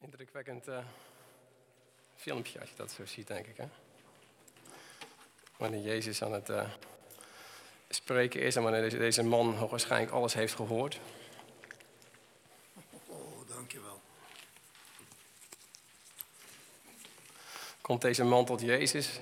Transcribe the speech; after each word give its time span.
Indrukwekkend 0.00 0.68
uh, 0.68 0.78
filmpje 2.16 2.60
als 2.60 2.68
je 2.68 2.76
dat 2.76 2.90
zo 2.90 3.06
ziet, 3.06 3.26
denk 3.26 3.46
ik. 3.46 3.56
Hè? 3.56 3.66
Wanneer 5.56 5.80
Jezus 5.80 6.22
aan 6.22 6.32
het 6.32 6.48
uh, 6.48 6.70
spreken 7.88 8.40
is 8.40 8.56
en 8.56 8.62
wanneer 8.62 8.80
deze, 8.80 8.98
deze 8.98 9.22
man 9.22 9.68
waarschijnlijk 9.68 10.12
alles 10.12 10.34
heeft 10.34 10.54
gehoord. 10.54 11.00
Oh, 13.06 13.48
dankjewel. 13.48 14.00
Komt 17.80 18.00
deze 18.00 18.24
man 18.24 18.44
tot 18.44 18.60
Jezus 18.60 19.20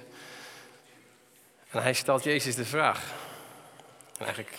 en 1.75 1.83
hij 1.83 1.93
stelt 1.93 2.25
Jezus 2.25 2.55
de 2.55 2.65
vraag. 2.65 3.13
En 4.19 4.25
eigenlijk, 4.25 4.59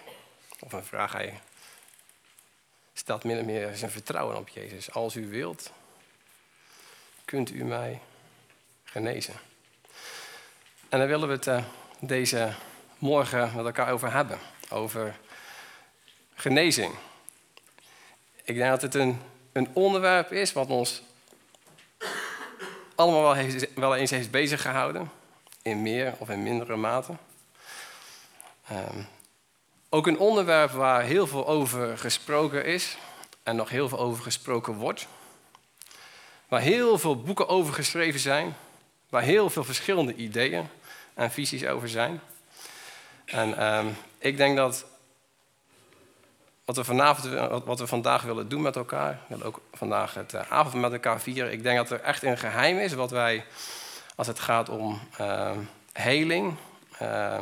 of 0.60 0.74
een 0.74 0.84
vraag, 0.84 1.12
hij 1.12 1.42
stelt 2.94 3.24
min 3.24 3.40
of 3.40 3.46
meer 3.46 3.76
zijn 3.76 3.92
vertrouwen 3.92 4.38
op 4.38 4.50
Jezus. 4.50 4.92
Als 4.92 5.16
u 5.16 5.28
wilt, 5.28 5.72
kunt 7.26 7.52
u 7.52 7.64
mij 7.64 8.02
genezen. 8.84 9.34
En 10.90 11.00
daar 11.00 11.08
willen 11.08 11.28
we 11.28 11.34
het 11.34 11.48
uh, 11.48 11.64
deze 12.00 12.54
morgen 12.98 13.52
met 13.56 13.66
elkaar 13.66 13.92
over 13.92 14.12
hebben. 14.12 14.40
Over 14.70 15.16
genezing. 16.36 16.94
Ik 18.44 18.56
denk 18.56 18.70
dat 18.70 18.82
het 18.82 18.96
een, 18.96 19.22
een 19.52 19.70
onderwerp 19.74 20.32
is 20.32 20.54
wat 20.54 20.68
ons 20.68 21.02
allemaal 22.96 23.22
wel, 23.22 23.34
heeft, 23.34 23.74
wel 23.74 23.96
eens 23.96 24.12
heeft 24.12 24.32
bezig 24.32 24.62
gehouden. 24.62 25.12
In 25.62 25.82
meer 25.82 26.14
of 26.18 26.30
in 26.30 26.44
mindere 26.44 26.76
mate. 26.76 27.14
Um, 28.72 29.08
ook 29.90 30.08
een 30.08 30.20
onderwerp 30.20 30.72
waar 30.72 31.02
heel 31.02 31.28
veel 31.28 31.48
over 31.48 31.98
gesproken 31.98 32.66
is. 32.66 32.98
En 33.44 33.56
nog 33.56 33.70
heel 33.70 33.90
veel 33.90 34.00
over 34.00 34.24
gesproken 34.24 34.74
wordt. 34.74 35.08
Waar 36.48 36.62
heel 36.62 36.98
veel 36.98 37.22
boeken 37.22 37.48
over 37.48 37.74
geschreven 37.74 38.20
zijn. 38.20 38.56
Waar 39.10 39.22
heel 39.22 39.50
veel 39.50 39.64
verschillende 39.64 40.16
ideeën 40.16 40.68
en 41.14 41.32
visies 41.32 41.66
over 41.66 41.90
zijn. 41.90 42.22
En 43.26 43.66
um, 43.66 43.98
ik 44.18 44.38
denk 44.38 44.58
dat 44.58 44.86
wat 46.66 46.76
we, 46.76 46.84
vanavond, 46.84 47.64
wat 47.66 47.80
we 47.80 47.88
vandaag 47.88 48.22
willen 48.22 48.50
doen 48.50 48.62
met 48.62 48.76
elkaar, 48.76 49.12
we 49.12 49.20
willen 49.28 49.46
ook 49.46 49.62
vandaag 49.74 50.14
het 50.14 50.34
uh, 50.34 50.42
avond 50.50 50.82
met 50.82 50.92
elkaar 50.92 51.22
vieren. 51.22 51.52
Ik 51.52 51.64
denk 51.64 51.78
dat 51.78 51.90
er 51.90 52.02
echt 52.02 52.24
een 52.24 52.38
geheim 52.38 52.78
is 52.78 52.94
wat 52.94 53.12
wij, 53.12 53.46
als 54.16 54.28
het 54.28 54.40
gaat 54.40 54.70
om 54.70 55.00
uh, 55.22 55.52
heling, 55.92 56.56
uh, 57.02 57.38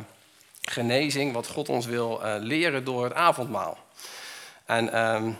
genezing, 0.61 1.33
wat 1.33 1.47
God 1.47 1.69
ons 1.69 1.85
wil 1.85 2.21
leren 2.39 2.83
door 2.83 3.03
het 3.03 3.13
avondmaal. 3.13 3.77
En 4.65 4.99
um, 5.15 5.37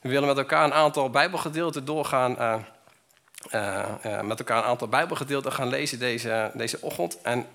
we 0.00 0.08
willen 0.08 0.28
met 0.28 0.38
elkaar 0.38 0.64
een 0.64 0.74
aantal 0.74 1.10
Bijbelgedeelten 1.10 1.84
doorgaan 1.84 2.64
uh, 3.52 3.84
uh, 4.06 4.20
met 4.20 4.38
elkaar 4.38 4.58
een 4.58 4.64
aantal 4.64 4.88
Bijbelgedeelten 4.88 5.52
gaan 5.52 5.68
lezen 5.68 5.98
deze, 5.98 6.50
deze 6.54 6.78
ochtend. 6.80 7.20
En 7.20 7.46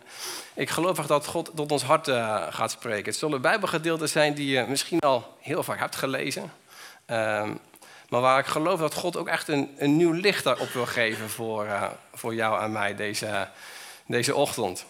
ik 0.53 0.69
geloof 0.69 0.97
echt 0.97 1.07
dat 1.07 1.25
God 1.25 1.51
tot 1.55 1.71
ons 1.71 1.83
hart 1.83 2.07
uh, 2.07 2.43
gaat 2.49 2.71
spreken. 2.71 3.05
Het 3.05 3.15
zullen 3.15 3.41
Bijbelgedeelten 3.41 4.09
zijn 4.09 4.33
die 4.33 4.49
je 4.49 4.65
misschien 4.67 4.99
al 4.99 5.37
heel 5.39 5.63
vaak 5.63 5.79
hebt 5.79 5.95
gelezen. 5.95 6.51
Ehm, 7.05 7.53
maar 8.09 8.21
waar 8.21 8.39
ik 8.39 8.45
geloof 8.45 8.79
dat 8.79 8.93
God 8.93 9.17
ook 9.17 9.27
echt 9.27 9.47
een, 9.47 9.75
een 9.77 9.97
nieuw 9.97 10.11
licht 10.11 10.43
daarop 10.43 10.69
wil 10.69 10.85
geven 10.85 11.29
voor, 11.29 11.67
voor 12.13 12.35
jou 12.35 12.61
en 12.61 12.71
mij 12.71 12.95
deze, 12.95 13.47
deze 14.05 14.35
ochtend. 14.35 14.85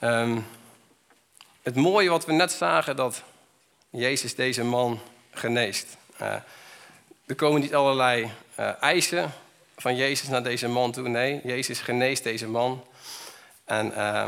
Um, 0.00 0.46
het 1.62 1.74
mooie 1.74 2.10
wat 2.10 2.24
we 2.26 2.32
net 2.32 2.52
zagen, 2.52 2.96
dat 2.96 3.22
Jezus 3.90 4.34
deze 4.34 4.64
man 4.64 5.00
geneest. 5.30 5.86
er 7.26 7.34
komen 7.36 7.60
niet 7.60 7.74
allerlei 7.74 8.30
eisen 8.80 9.32
van 9.82 9.96
Jezus 9.96 10.28
naar 10.28 10.42
deze 10.42 10.68
man 10.68 10.92
toe. 10.92 11.08
Nee, 11.08 11.40
Jezus 11.44 11.80
geneest 11.80 12.22
deze 12.22 12.48
man. 12.48 12.86
En 13.64 13.86
uh, 13.86 14.26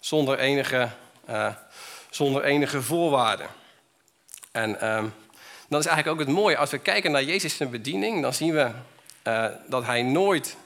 zonder, 0.00 0.38
enige, 0.38 0.88
uh, 1.30 1.54
zonder 2.10 2.44
enige 2.44 2.82
voorwaarden. 2.82 3.46
En 4.50 4.88
um, 4.88 5.14
dat 5.68 5.80
is 5.80 5.86
eigenlijk 5.86 6.20
ook 6.20 6.26
het 6.26 6.36
mooie. 6.36 6.56
Als 6.56 6.70
we 6.70 6.78
kijken 6.78 7.10
naar 7.10 7.22
Jezus' 7.22 7.56
bediening, 7.56 8.22
dan 8.22 8.34
zien 8.34 8.52
we 8.52 8.70
uh, 9.24 9.46
dat 9.66 9.84
hij 9.84 10.02
nooit 10.02 10.56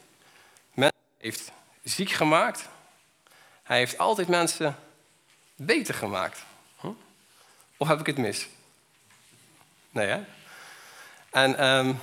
mensen 0.73 0.99
heeft 1.19 1.53
ziek 1.83 2.11
gemaakt. 2.11 2.69
Hij 3.63 3.79
heeft 3.79 3.99
altijd 3.99 4.29
mensen 4.29 4.77
beter 5.55 5.95
gemaakt. 5.95 6.45
Hm? 6.81 6.89
Of 7.77 7.89
heb 7.89 8.01
ik 8.01 8.07
het 8.07 8.19
mis? 8.19 8.49
Nee, 9.91 10.07
hè? 10.07 10.21
En 11.31 11.67
um, 11.67 11.99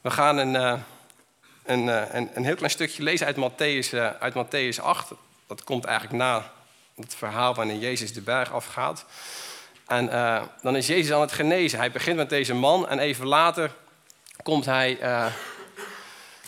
we 0.00 0.10
gaan 0.10 0.36
een 0.36 0.84
een, 1.64 1.86
een, 2.16 2.30
een, 2.34 2.44
heel 2.44 2.54
klein 2.54 2.70
stukje 2.70 3.02
lezen 3.02 3.26
uit 3.26 3.36
Matthäus, 3.36 3.94
uit 4.18 4.34
Matthäus 4.34 4.80
8. 4.82 5.12
Dat 5.46 5.64
komt 5.64 5.84
eigenlijk 5.84 6.18
na 6.18 6.50
het 6.96 7.14
verhaal 7.14 7.54
wanneer 7.54 7.78
Jezus 7.78 8.12
de 8.12 8.20
berg 8.20 8.52
afgaat. 8.52 9.04
En 9.86 10.06
uh, 10.06 10.42
dan 10.62 10.76
is 10.76 10.86
Jezus 10.86 11.12
aan 11.12 11.20
het 11.20 11.32
genezen. 11.32 11.78
Hij 11.78 11.90
begint 11.90 12.16
met 12.16 12.28
deze 12.28 12.54
man 12.54 12.88
en 12.88 12.98
even 12.98 13.26
later 13.26 13.70
komt 14.42 14.64
hij 14.64 14.98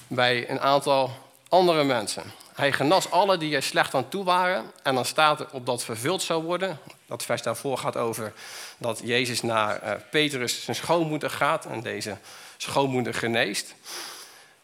bij 0.07 0.51
een 0.51 0.61
aantal 0.61 1.11
andere 1.49 1.85
mensen. 1.85 2.23
Hij 2.55 2.73
genas 2.73 3.11
alle 3.11 3.39
die 3.39 3.55
er 3.55 3.63
slecht 3.63 3.95
aan 3.95 4.09
toe 4.09 4.25
waren. 4.25 4.71
En 4.83 4.95
dan 4.95 5.05
staat 5.05 5.41
er 5.41 5.47
op 5.53 5.67
dat 5.67 5.85
vervuld 5.85 6.23
zou 6.23 6.43
worden. 6.43 6.79
Dat 7.07 7.25
vers 7.25 7.43
daarvoor 7.43 7.79
gaat 7.79 7.97
over 7.97 8.33
dat 8.79 9.01
Jezus 9.05 9.43
naar 9.43 10.03
Petrus 10.11 10.65
zijn 10.65 10.77
schoonmoeder 10.77 11.31
gaat 11.31 11.65
en 11.65 11.81
deze 11.81 12.17
schoonmoeder 12.57 13.15
geneest. 13.15 13.75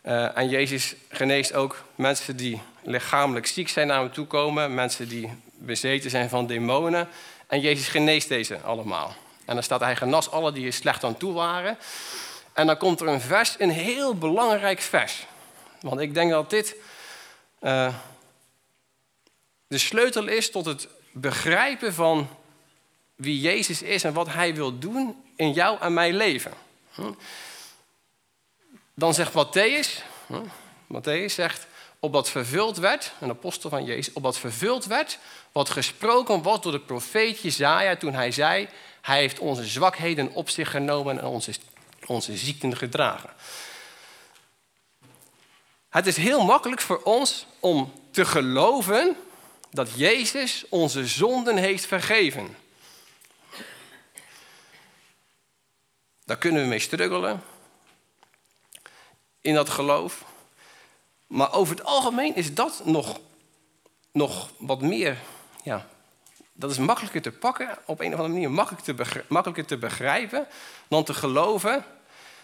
Uh, 0.03 0.37
en 0.37 0.49
Jezus 0.49 0.95
geneest 1.09 1.53
ook 1.53 1.85
mensen 1.95 2.37
die 2.37 2.61
lichamelijk 2.83 3.47
ziek 3.47 3.69
zijn 3.69 3.87
naar 3.87 4.01
hem 4.01 4.13
toe 4.13 4.27
komen, 4.27 4.75
mensen 4.75 5.09
die 5.09 5.31
bezeten 5.55 6.11
zijn 6.11 6.29
van 6.29 6.47
demonen. 6.47 7.09
En 7.47 7.61
Jezus 7.61 7.89
geneest 7.89 8.29
deze 8.29 8.61
allemaal. 8.61 9.15
En 9.45 9.55
dan 9.55 9.63
staat 9.63 9.81
hij 9.81 9.97
genas 9.97 10.31
alle 10.31 10.53
die 10.53 10.67
er 10.67 10.73
slecht 10.73 11.05
aan 11.05 11.17
toe 11.17 11.33
waren. 11.33 11.79
En 12.53 12.67
dan 12.67 12.77
komt 12.77 13.01
er 13.01 13.09
een 13.09 13.21
vers, 13.21 13.55
een 13.59 13.71
heel 13.71 14.15
belangrijk 14.15 14.81
vers. 14.81 15.27
Want 15.81 16.01
ik 16.01 16.15
denk 16.15 16.31
dat 16.31 16.51
dit 16.51 16.77
uh, 17.61 17.95
de 19.67 19.79
sleutel 19.79 20.27
is 20.27 20.51
tot 20.51 20.65
het 20.65 20.89
begrijpen 21.13 21.95
van 21.95 22.29
wie 23.15 23.41
Jezus 23.41 23.83
is 23.83 24.05
en 24.05 24.13
wat 24.13 24.29
hij 24.29 24.55
wil 24.55 24.79
doen 24.79 25.25
in 25.37 25.53
jou 25.53 25.81
en 25.81 25.95
mijn 25.95 26.17
leven. 26.17 26.53
Hm? 26.95 27.13
Dan 28.95 29.15
zegt 29.15 29.33
Matthäus, 29.33 30.03
Matthäus 30.87 31.35
zegt, 31.35 31.67
opdat 31.99 32.29
vervuld 32.29 32.77
werd, 32.77 33.13
een 33.21 33.31
apostel 33.31 33.71
van 33.71 33.85
Jezus, 33.85 34.13
opdat 34.13 34.39
vervuld 34.39 34.85
werd 34.85 35.19
wat 35.53 35.71
gesproken 35.71 36.43
was 36.43 36.61
door 36.61 36.73
de 36.73 36.81
profeet 36.81 37.41
Jezaja 37.41 37.97
toen 37.97 38.15
hij 38.15 38.33
zei, 38.33 38.69
hij 39.01 39.19
heeft 39.19 39.39
onze 39.39 39.67
zwakheden 39.67 40.33
op 40.33 40.49
zich 40.49 40.71
genomen 40.71 41.19
en 41.19 41.25
onze, 41.25 41.53
onze 42.07 42.37
ziekten 42.37 42.77
gedragen. 42.77 43.31
Het 45.89 46.07
is 46.07 46.17
heel 46.17 46.45
makkelijk 46.45 46.81
voor 46.81 47.03
ons 47.03 47.47
om 47.61 47.93
te 48.11 48.25
geloven 48.25 49.17
dat 49.71 49.89
Jezus 49.95 50.65
onze 50.69 51.07
zonden 51.07 51.57
heeft 51.57 51.87
vergeven. 51.87 52.57
Daar 56.25 56.39
kunnen 56.39 56.63
we 56.63 56.69
mee 56.69 56.79
struggelen 56.79 57.43
in 59.43 59.55
dat 59.55 59.69
geloof. 59.69 60.25
Maar 61.27 61.53
over 61.53 61.77
het 61.77 61.85
algemeen 61.85 62.35
is 62.35 62.55
dat 62.55 62.83
nog, 62.85 63.21
nog 64.13 64.51
wat 64.59 64.81
meer, 64.81 65.19
ja, 65.63 65.87
dat 66.53 66.71
is 66.71 66.79
makkelijker 66.79 67.23
te 67.23 67.31
pakken, 67.31 67.79
op 67.85 68.01
een 68.01 68.13
of 68.13 68.19
andere 68.19 68.33
manier 68.33 68.51
makkelijker 68.51 68.95
te, 68.95 69.25
makkelijker 69.29 69.67
te 69.67 69.77
begrijpen, 69.77 70.47
dan 70.89 71.05
te 71.05 71.15
geloven 71.15 71.85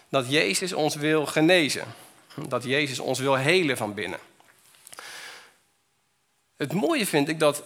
dat 0.09 0.29
Jezus 0.29 0.73
ons 0.73 0.95
wil 0.95 1.25
genezen. 1.25 1.83
Dat 2.47 2.63
Jezus 2.63 2.99
ons 2.99 3.19
wil 3.19 3.35
helen 3.35 3.77
van 3.77 3.93
binnen. 3.93 4.19
Het 6.57 6.73
mooie 6.73 7.05
vind 7.05 7.27
ik 7.27 7.39
dat 7.39 7.63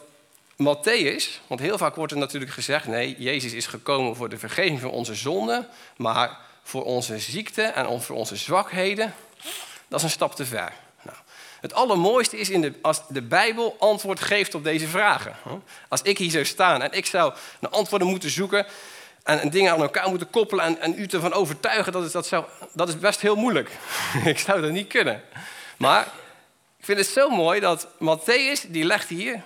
Matthäus, 0.53 1.41
want 1.47 1.59
heel 1.59 1.77
vaak 1.77 1.95
wordt 1.95 2.11
er 2.11 2.17
natuurlijk 2.17 2.51
gezegd: 2.51 2.87
nee, 2.87 3.15
Jezus 3.17 3.53
is 3.53 3.67
gekomen 3.67 4.15
voor 4.15 4.29
de 4.29 4.37
vergeving 4.37 4.79
van 4.79 4.89
onze 4.89 5.15
zonden, 5.15 5.67
maar 5.97 6.39
voor 6.63 6.83
onze 6.83 7.19
ziekte 7.19 7.61
en 7.61 8.01
voor 8.01 8.15
onze 8.15 8.35
zwakheden, 8.35 9.13
dat 9.87 9.99
is 9.99 10.03
een 10.03 10.09
stap 10.09 10.35
te 10.35 10.45
ver. 10.45 10.73
Nou, 11.01 11.17
het 11.61 11.73
allermooiste 11.73 12.37
is 12.37 12.49
in 12.49 12.61
de, 12.61 12.73
als 12.81 13.01
de 13.07 13.21
Bijbel 13.21 13.75
antwoord 13.79 14.19
geeft 14.19 14.55
op 14.55 14.63
deze 14.63 14.87
vragen. 14.87 15.35
Als 15.87 16.01
ik 16.01 16.17
hier 16.17 16.31
zou 16.31 16.45
staan 16.45 16.81
en 16.81 16.91
ik 16.91 17.05
zou 17.05 17.33
naar 17.59 17.71
antwoorden 17.71 18.07
moeten 18.07 18.29
zoeken 18.29 18.65
en, 19.23 19.39
en 19.39 19.49
dingen 19.49 19.71
aan 19.71 19.81
elkaar 19.81 20.09
moeten 20.09 20.29
koppelen 20.29 20.65
en, 20.65 20.79
en 20.79 20.99
u 20.99 21.05
ervan 21.05 21.33
overtuigen, 21.33 21.91
dat 21.91 22.05
is, 22.05 22.11
dat, 22.11 22.27
zou, 22.27 22.45
dat 22.73 22.87
is 22.87 22.99
best 22.99 23.21
heel 23.21 23.35
moeilijk. 23.35 23.69
ik 24.25 24.39
zou 24.39 24.61
dat 24.61 24.71
niet 24.71 24.87
kunnen. 24.87 25.21
Maar 25.77 26.07
ik 26.77 26.85
vind 26.85 26.97
het 26.97 27.07
zo 27.07 27.29
mooi 27.29 27.59
dat 27.59 27.87
Matthäus, 27.87 28.67
die 28.67 28.85
legt 28.85 29.09
hier, 29.09 29.41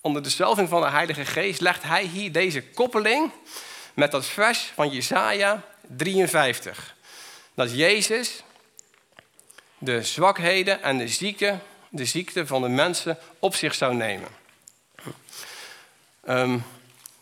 onder 0.00 0.22
de 0.22 0.30
zalving 0.30 0.68
van 0.68 0.80
de 0.80 0.88
Heilige 0.88 1.24
Geest, 1.24 1.60
legt 1.60 1.82
hij 1.82 2.04
hier 2.04 2.32
deze 2.32 2.62
koppeling 2.62 3.30
met 3.94 4.10
dat 4.10 4.26
vers 4.26 4.72
van 4.74 4.88
Jesaja 4.88 5.62
53. 5.96 6.96
Dat 7.54 7.76
Jezus 7.76 8.42
de 9.78 10.02
zwakheden 10.02 10.82
en 10.82 10.98
de 10.98 11.08
ziekte, 11.08 11.58
de 11.88 12.04
ziekte 12.04 12.46
van 12.46 12.62
de 12.62 12.68
mensen 12.68 13.18
op 13.38 13.54
zich 13.54 13.74
zou 13.74 13.94
nemen. 13.94 14.28
Ehm, 16.24 16.58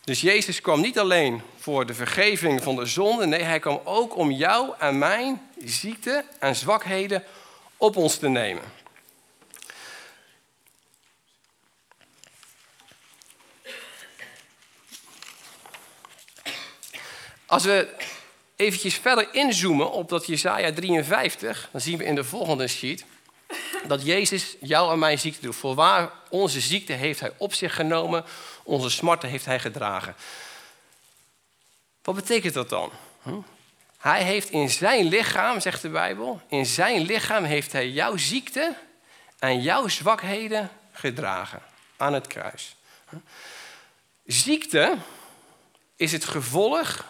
dus 0.03 0.21
Jezus 0.21 0.61
kwam 0.61 0.81
niet 0.81 0.99
alleen 0.99 1.41
voor 1.59 1.85
de 1.85 1.93
vergeving 1.93 2.63
van 2.63 2.75
de 2.75 2.85
zonde, 2.85 3.25
nee, 3.25 3.41
hij 3.41 3.59
kwam 3.59 3.81
ook 3.83 4.15
om 4.15 4.31
jou 4.31 4.73
en 4.79 4.97
mijn 4.97 5.49
ziekte 5.65 6.25
en 6.39 6.55
zwakheden 6.55 7.23
op 7.77 7.95
ons 7.95 8.17
te 8.17 8.29
nemen. 8.29 8.63
Als 17.45 17.63
we 17.63 17.95
eventjes 18.59 18.95
verder 18.95 19.33
inzoomen 19.33 19.91
op 19.91 20.09
dat 20.09 20.25
Jesaja 20.25 20.73
53, 20.73 21.69
dan 21.71 21.81
zien 21.81 21.97
we 21.97 22.03
in 22.03 22.15
de 22.15 22.23
volgende 22.23 22.67
sheet 22.67 23.05
dat 23.87 24.05
Jezus 24.05 24.55
jou 24.59 24.91
en 24.91 24.99
mijn 24.99 25.19
ziekte 25.19 25.41
doet. 25.41 25.55
Voorwaar, 25.55 26.11
onze 26.29 26.59
ziekte 26.59 26.93
heeft 26.93 27.19
hij 27.19 27.31
op 27.37 27.53
zich 27.53 27.75
genomen, 27.75 28.25
onze 28.63 28.89
smarten 28.89 29.29
heeft 29.29 29.45
hij 29.45 29.59
gedragen. 29.59 30.15
Wat 32.01 32.15
betekent 32.15 32.53
dat 32.53 32.69
dan? 32.69 32.91
Hm? 33.21 33.39
Hij 33.97 34.23
heeft 34.23 34.49
in 34.49 34.69
zijn 34.69 35.05
lichaam, 35.05 35.59
zegt 35.59 35.81
de 35.81 35.89
Bijbel, 35.89 36.41
in 36.47 36.65
zijn 36.65 37.01
lichaam 37.01 37.43
heeft 37.43 37.71
hij 37.71 37.89
jouw 37.89 38.17
ziekte 38.17 38.75
en 39.39 39.61
jouw 39.61 39.87
zwakheden 39.87 40.69
gedragen 40.91 41.61
aan 41.97 42.13
het 42.13 42.27
kruis. 42.27 42.75
Hm? 43.09 43.15
Ziekte 44.25 44.97
is 45.95 46.11
het 46.11 46.25
gevolg 46.25 47.05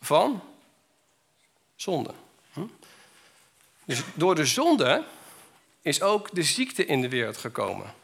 van 0.00 0.42
zonde. 1.80 2.10
Hm? 2.52 2.66
Dus 3.84 4.02
door 4.14 4.34
de 4.34 4.46
zonde 4.46 5.04
is 5.82 6.02
ook 6.02 6.34
de 6.34 6.42
ziekte 6.42 6.86
in 6.86 7.00
de 7.00 7.08
wereld 7.08 7.36
gekomen. 7.36 7.94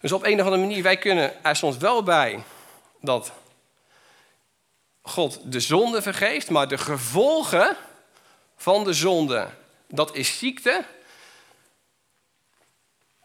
Dus 0.00 0.12
op 0.12 0.24
een 0.24 0.40
of 0.40 0.44
andere 0.44 0.62
manier, 0.62 0.82
wij 0.82 0.96
kunnen 0.96 1.44
er 1.44 1.56
soms 1.56 1.76
wel 1.76 2.02
bij 2.02 2.44
dat 3.00 3.32
God 5.02 5.52
de 5.52 5.60
zonde 5.60 6.02
vergeeft, 6.02 6.50
maar 6.50 6.68
de 6.68 6.78
gevolgen 6.78 7.76
van 8.56 8.84
de 8.84 8.92
zonde, 8.92 9.48
dat 9.88 10.14
is 10.14 10.38
ziekte. 10.38 10.84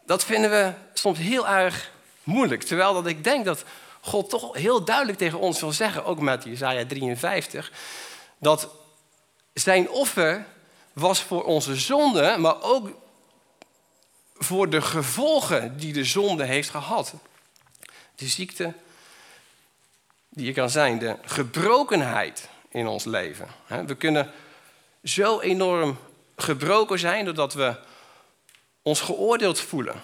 Dat 0.04 0.24
vinden 0.24 0.50
we 0.50 0.72
soms 0.94 1.18
heel 1.18 1.48
erg 1.48 1.90
moeilijk. 2.22 2.62
Terwijl 2.62 2.94
dat 2.94 3.06
ik 3.06 3.24
denk 3.24 3.44
dat 3.44 3.64
God 4.00 4.30
toch 4.30 4.54
heel 4.56 4.84
duidelijk 4.84 5.18
tegen 5.18 5.38
ons 5.38 5.60
wil 5.60 5.72
zeggen, 5.72 6.04
ook 6.04 6.20
met 6.20 6.44
Isaiah 6.44 6.88
53, 6.88 7.72
dat 8.38 8.68
zijn 9.52 9.90
offer 9.90 10.46
was 10.92 11.22
voor 11.22 11.44
onze 11.44 11.76
zonde, 11.76 12.36
maar 12.38 12.62
ook 12.62 12.90
voor 14.34 14.70
de 14.70 14.82
gevolgen 14.82 15.76
die 15.76 15.92
de 15.92 16.04
zonde 16.04 16.44
heeft 16.44 16.70
gehad. 16.70 17.14
De 18.14 18.26
ziekte 18.28 18.72
die 20.28 20.48
er 20.48 20.54
kan 20.54 20.70
zijn, 20.70 20.98
de 20.98 21.16
gebrokenheid 21.24 22.48
in 22.68 22.86
ons 22.86 23.04
leven. 23.04 23.48
We 23.86 23.96
kunnen 23.96 24.32
zo 25.04 25.40
enorm 25.40 25.98
gebroken 26.36 26.98
zijn 26.98 27.24
doordat 27.24 27.54
we 27.54 27.76
ons 28.82 29.00
geoordeeld 29.00 29.60
voelen. 29.60 30.02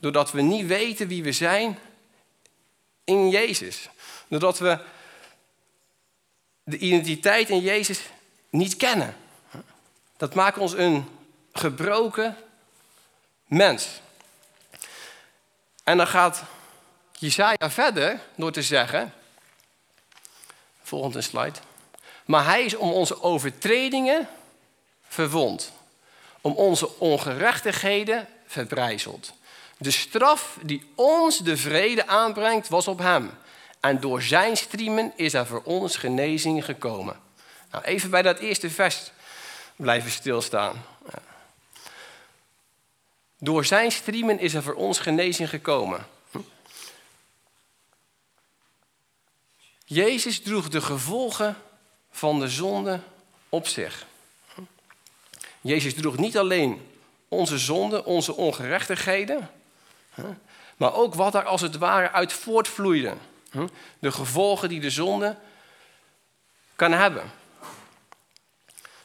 Doordat 0.00 0.32
we 0.32 0.40
niet 0.40 0.66
weten 0.66 1.08
wie 1.08 1.22
we 1.22 1.32
zijn 1.32 1.78
in 3.04 3.28
Jezus. 3.28 3.88
Doordat 4.28 4.58
we 4.58 4.78
de 6.64 6.78
identiteit 6.78 7.48
in 7.48 7.60
Jezus 7.60 8.00
niet 8.52 8.76
kennen. 8.76 9.16
Dat 10.16 10.34
maakt 10.34 10.58
ons 10.58 10.72
een 10.72 11.08
gebroken 11.52 12.36
mens. 13.46 14.00
En 15.84 15.96
dan 15.96 16.06
gaat 16.06 16.42
Jesaja 17.18 17.70
verder 17.70 18.20
door 18.34 18.52
te 18.52 18.62
zeggen, 18.62 19.12
volgende 20.82 21.20
slide, 21.20 21.58
maar 22.24 22.44
hij 22.44 22.64
is 22.64 22.74
om 22.74 22.90
onze 22.90 23.22
overtredingen 23.22 24.28
verwond, 25.08 25.72
om 26.40 26.52
onze 26.52 26.98
ongerechtigheden 26.98 28.28
verbrijzeld. 28.46 29.32
De 29.76 29.90
straf 29.90 30.58
die 30.62 30.92
ons 30.94 31.38
de 31.38 31.56
vrede 31.56 32.06
aanbrengt 32.06 32.68
was 32.68 32.88
op 32.88 32.98
hem. 32.98 33.30
En 33.80 34.00
door 34.00 34.22
zijn 34.22 34.56
striemen 34.56 35.12
is 35.16 35.34
er 35.34 35.46
voor 35.46 35.62
ons 35.64 35.96
genezing 35.96 36.64
gekomen. 36.64 37.21
Nou, 37.72 37.84
even 37.84 38.10
bij 38.10 38.22
dat 38.22 38.38
eerste 38.38 38.70
vers 38.70 39.10
blijven 39.76 40.10
stilstaan. 40.10 40.84
Door 43.38 43.64
zijn 43.64 43.92
striemen 43.92 44.38
is 44.38 44.54
er 44.54 44.62
voor 44.62 44.74
ons 44.74 44.98
genezing 44.98 45.48
gekomen. 45.48 46.06
Jezus 49.84 50.42
droeg 50.42 50.68
de 50.68 50.80
gevolgen 50.80 51.56
van 52.10 52.40
de 52.40 52.48
zonde 52.48 53.00
op 53.48 53.66
zich. 53.66 54.06
Jezus 55.60 55.94
droeg 55.94 56.16
niet 56.16 56.38
alleen 56.38 56.90
onze 57.28 57.58
zonde, 57.58 58.04
onze 58.04 58.34
ongerechtigheden, 58.34 59.50
maar 60.76 60.94
ook 60.94 61.14
wat 61.14 61.34
er 61.34 61.44
als 61.44 61.60
het 61.60 61.78
ware 61.78 62.10
uit 62.10 62.32
voortvloeide. 62.32 63.14
De 63.98 64.12
gevolgen 64.12 64.68
die 64.68 64.80
de 64.80 64.90
zonde 64.90 65.36
kan 66.76 66.92
hebben. 66.92 67.40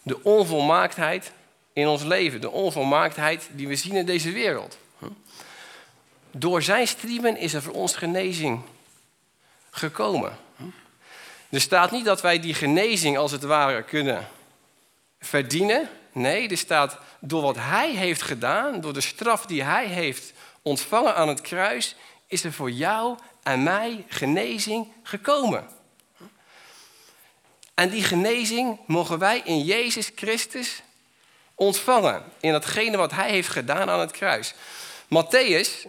De 0.08 0.24
onvolmaaktheid 0.24 1.32
in 1.74 1.88
ons 1.88 2.04
leven, 2.04 2.42
de 2.42 2.50
onvolmaaktheid 2.50 3.50
die 3.52 3.68
we 3.68 3.76
zien 3.76 3.96
in 3.96 4.06
deze 4.06 4.32
wereld. 4.32 4.78
Door 6.32 6.62
zijn 6.62 6.88
striemen 6.88 7.38
is 7.38 7.54
er 7.54 7.62
voor 7.62 7.74
ons 7.74 7.96
genezing 7.96 8.62
gekomen. 9.70 10.38
Er 11.50 11.62
staat 11.62 11.92
niet 11.92 12.06
dat 12.06 12.22
wij 12.22 12.40
die 12.40 12.54
genezing 12.54 13.18
als 13.18 13.32
het 13.32 13.44
ware 13.44 13.84
kunnen 13.84 14.28
verdienen. 15.20 15.90
Nee, 16.12 16.50
er 16.50 16.58
staat 16.58 16.98
door 17.20 17.42
wat 17.42 17.56
hij 17.60 17.92
heeft 17.92 18.22
gedaan, 18.22 18.82
door 18.82 18.94
de 18.94 19.02
straf 19.02 19.46
die 19.46 19.64
hij 19.64 19.86
heeft 19.86 20.34
ontvangen 20.62 21.16
aan 21.16 21.28
het 21.28 21.42
kruis, 21.42 21.96
is 22.28 22.44
er 22.44 22.54
voor 22.54 22.72
jou 22.72 23.18
en 23.44 23.64
mij 23.64 24.06
genezing 24.08 24.88
gekomen. 25.04 25.77
En 27.78 27.90
die 27.90 28.04
genezing 28.04 28.80
mogen 28.86 29.20
wij 29.20 29.42
in 29.44 29.64
Jezus 29.64 30.12
Christus 30.16 30.82
ontvangen. 31.56 32.24
In 32.40 32.52
datgene 32.52 32.98
wat 32.98 33.12
hij 33.12 33.30
heeft 33.30 33.50
gedaan 33.50 33.90
aan 33.90 34.00
het 34.00 34.12
kruis. 34.12 34.54
Matthäus 35.06 35.88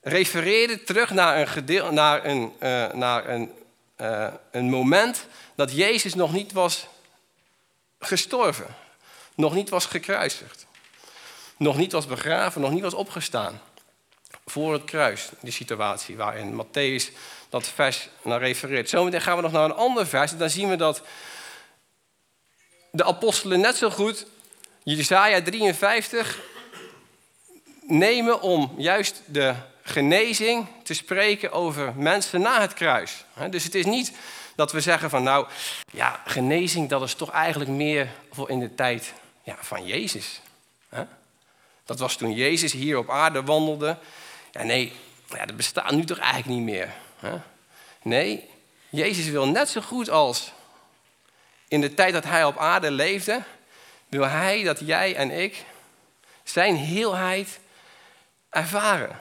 refereerde 0.00 0.82
terug 0.82 1.10
naar 1.10 1.40
een, 1.40 1.48
gedeel, 1.48 1.92
naar 1.92 2.24
een, 2.24 2.52
uh, 2.60 2.92
naar 2.92 3.28
een, 3.28 3.52
uh, 4.00 4.28
een 4.50 4.70
moment 4.70 5.26
dat 5.54 5.72
Jezus 5.72 6.14
nog 6.14 6.32
niet 6.32 6.52
was 6.52 6.86
gestorven. 8.00 8.76
Nog 9.34 9.54
niet 9.54 9.68
was 9.68 9.86
gekruisigd. 9.86 10.66
Nog 11.56 11.76
niet 11.76 11.92
was 11.92 12.06
begraven, 12.06 12.60
nog 12.60 12.70
niet 12.70 12.82
was 12.82 12.94
opgestaan. 12.94 13.60
Voor 14.46 14.72
het 14.72 14.84
kruis, 14.84 15.28
die 15.40 15.52
situatie 15.52 16.16
waarin 16.16 16.64
Matthäus 16.64 17.12
dat 17.52 17.68
vers 17.68 18.08
naar 18.22 18.40
refereert. 18.40 18.88
Zometeen 18.88 19.20
gaan 19.20 19.36
we 19.36 19.42
nog 19.42 19.52
naar 19.52 19.64
een 19.64 19.74
ander 19.74 20.06
vers. 20.06 20.32
En 20.32 20.38
dan 20.38 20.50
zien 20.50 20.68
we 20.68 20.76
dat 20.76 21.02
de 22.90 23.04
apostelen 23.04 23.60
net 23.60 23.76
zo 23.76 23.90
goed 23.90 24.26
Jesaja 24.82 25.42
53 25.42 26.40
nemen 27.82 28.40
om 28.40 28.74
juist 28.76 29.22
de 29.26 29.54
genezing 29.82 30.66
te 30.82 30.94
spreken 30.94 31.52
over 31.52 31.94
mensen 31.96 32.40
na 32.40 32.60
het 32.60 32.74
kruis. 32.74 33.24
Dus 33.50 33.64
het 33.64 33.74
is 33.74 33.84
niet 33.84 34.12
dat 34.54 34.72
we 34.72 34.80
zeggen 34.80 35.10
van 35.10 35.22
nou, 35.22 35.46
ja, 35.90 36.20
genezing 36.26 36.88
dat 36.88 37.02
is 37.02 37.14
toch 37.14 37.30
eigenlijk 37.30 37.70
meer 37.70 38.08
voor 38.30 38.50
in 38.50 38.60
de 38.60 38.74
tijd 38.74 39.12
ja, 39.42 39.56
van 39.60 39.86
Jezus. 39.86 40.40
Dat 41.84 41.98
was 41.98 42.16
toen 42.16 42.32
Jezus 42.32 42.72
hier 42.72 42.98
op 42.98 43.10
aarde 43.10 43.42
wandelde. 43.42 43.98
Ja, 44.52 44.62
nee, 44.62 44.92
dat 45.28 45.56
bestaat 45.56 45.90
nu 45.90 46.04
toch 46.04 46.18
eigenlijk 46.18 46.48
niet 46.58 46.74
meer. 46.74 46.94
Nee, 48.02 48.50
Jezus 48.88 49.28
wil 49.28 49.48
net 49.48 49.68
zo 49.68 49.80
goed 49.80 50.10
als 50.10 50.52
in 51.68 51.80
de 51.80 51.94
tijd 51.94 52.12
dat 52.12 52.24
hij 52.24 52.44
op 52.44 52.58
aarde 52.58 52.90
leefde, 52.90 53.42
wil 54.08 54.28
hij 54.28 54.62
dat 54.62 54.80
jij 54.80 55.16
en 55.16 55.30
ik 55.30 55.64
zijn 56.44 56.76
heelheid 56.76 57.60
ervaren. 58.50 59.20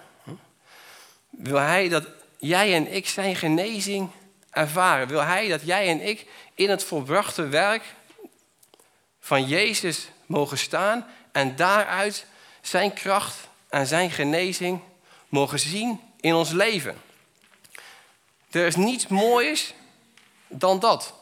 Wil 1.29 1.58
hij 1.58 1.89
dat 1.89 2.08
jij 2.38 2.75
en 2.75 2.93
ik 2.93 3.08
zijn 3.08 3.36
genezing 3.36 4.10
ervaren? 4.50 5.08
Wil 5.08 5.22
hij 5.22 5.48
dat 5.48 5.62
jij 5.65 5.88
en 5.88 6.01
ik 6.01 6.25
in 6.55 6.70
het 6.70 6.84
volbrachte 6.84 7.48
werk 7.48 7.84
van 9.20 9.48
Jezus 9.48 10.08
mogen 10.25 10.58
staan 10.58 11.08
en 11.31 11.55
daaruit 11.55 12.25
zijn 12.62 12.93
kracht 12.93 13.38
en 13.70 13.88
zijn 13.88 14.12
genezing 14.12 14.79
mogen 15.29 15.60
zien 15.60 16.00
in 16.20 16.34
ons 16.34 16.51
leven? 16.51 17.01
Er 18.51 18.65
is 18.65 18.75
niets 18.75 19.08
moois 19.08 19.74
dan 20.48 20.79
dat. 20.79 21.13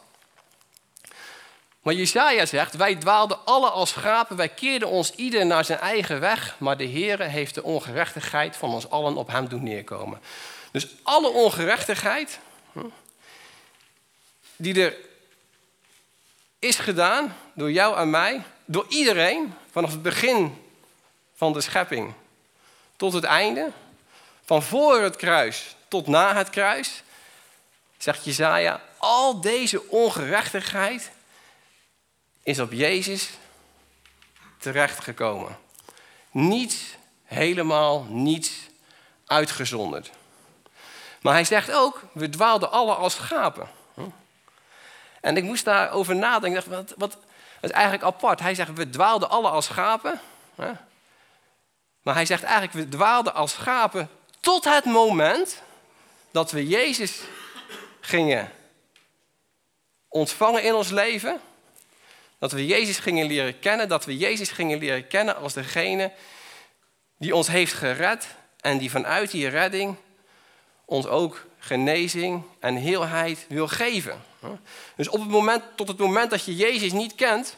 Maar 1.81 1.93
Jesaja 1.93 2.45
zegt, 2.45 2.75
wij 2.75 2.95
dwaalden 2.95 3.45
alle 3.45 3.69
als 3.69 3.89
schapen, 3.89 4.36
wij 4.36 4.50
keerden 4.50 4.88
ons 4.88 5.12
ieder 5.15 5.45
naar 5.45 5.65
zijn 5.65 5.79
eigen 5.79 6.19
weg, 6.19 6.55
maar 6.57 6.77
de 6.77 6.89
Heere 6.89 7.24
heeft 7.24 7.55
de 7.55 7.63
ongerechtigheid 7.63 8.55
van 8.55 8.74
ons 8.74 8.89
allen 8.89 9.15
op 9.15 9.27
hem 9.27 9.48
doen 9.48 9.63
neerkomen. 9.63 10.21
Dus 10.71 10.88
alle 11.03 11.29
ongerechtigheid 11.29 12.39
hm, 12.71 12.86
die 14.55 14.83
er 14.83 14.95
is 16.59 16.77
gedaan 16.77 17.36
door 17.53 17.71
jou 17.71 17.98
en 17.98 18.09
mij, 18.09 18.43
door 18.65 18.86
iedereen, 18.89 19.53
vanaf 19.71 19.91
het 19.91 20.01
begin 20.01 20.57
van 21.36 21.53
de 21.53 21.62
schepping 21.62 22.13
tot 22.95 23.13
het 23.13 23.24
einde, 23.24 23.71
van 24.45 24.63
voor 24.63 25.01
het 25.01 25.15
kruis 25.15 25.75
tot 25.88 26.07
na 26.07 26.36
het 26.36 26.50
kruis, 26.50 27.03
zegt 28.03 28.24
Jezaja, 28.24 28.82
al 28.98 29.41
deze 29.41 29.89
ongerechtigheid 29.89 31.12
is 32.44 32.60
op 32.60 32.72
Jezus 32.72 33.29
terechtgekomen. 34.58 35.58
Niets, 36.32 36.77
helemaal 37.24 38.03
niets 38.03 38.51
uitgezonderd. 39.25 40.10
Maar 41.22 41.34
hij 41.34 41.44
zegt 41.44 41.72
ook, 41.72 42.01
we 42.13 42.29
dwaalden 42.29 42.72
alle 42.72 42.94
als 42.94 43.13
schapen. 43.13 43.70
En 45.22 45.38
ik 45.38 45.44
moest 45.44 45.65
daarover 45.65 46.15
nadenken. 46.15 46.70
Wat, 46.70 46.94
wat, 46.98 47.12
dat 47.60 47.70
is 47.70 47.72
eigenlijk 47.72 48.03
apart. 48.03 48.39
Hij 48.39 48.56
zegt, 48.56 48.74
we 48.74 48.89
dwaalden 48.89 49.29
alle 49.29 49.50
als 49.50 49.65
schapen. 49.65 50.22
Maar 52.01 52.13
hij 52.13 52.25
zegt 52.25 52.44
eigenlijk, 52.44 52.74
we 52.74 52.98
dwaalden 52.98 53.34
als 53.34 53.51
schapen 53.51 54.10
tot 54.39 54.63
het 54.63 54.86
moment 54.86 55.62
dat 56.32 56.51
we 56.51 56.68
Jezus 56.68 57.22
gingen 58.10 58.51
ontvangen 60.08 60.63
in 60.63 60.74
ons 60.74 60.89
leven. 60.89 61.39
Dat 62.39 62.51
we 62.51 62.66
Jezus 62.66 62.98
gingen 63.00 63.25
leren 63.25 63.60
kennen. 63.60 63.89
Dat 63.89 64.06
we 64.06 64.18
Jezus 64.18 64.50
gingen 64.50 64.80
leren 64.80 65.08
kennen 65.08 65.36
als 65.36 65.54
degene 65.54 66.12
die 67.18 67.36
ons 67.36 67.48
heeft 67.48 67.74
gered. 67.74 68.28
En 68.62 68.78
die 68.78 68.92
vanuit 68.92 69.32
die 69.32 69.48
redding 69.48 69.96
ons 70.86 71.08
ook 71.08 71.46
genezing 71.60 72.44
en 72.60 72.75
heelheid 72.75 73.46
wil 73.48 73.68
geven. 73.68 74.22
Dus 74.96 75.10
op 75.10 75.20
het 75.20 75.30
moment, 75.30 75.63
tot 75.75 75.88
het 75.88 75.98
moment 75.98 76.30
dat 76.30 76.46
je 76.46 76.56
Jezus 76.56 76.92
niet 76.92 77.16
kent, 77.16 77.56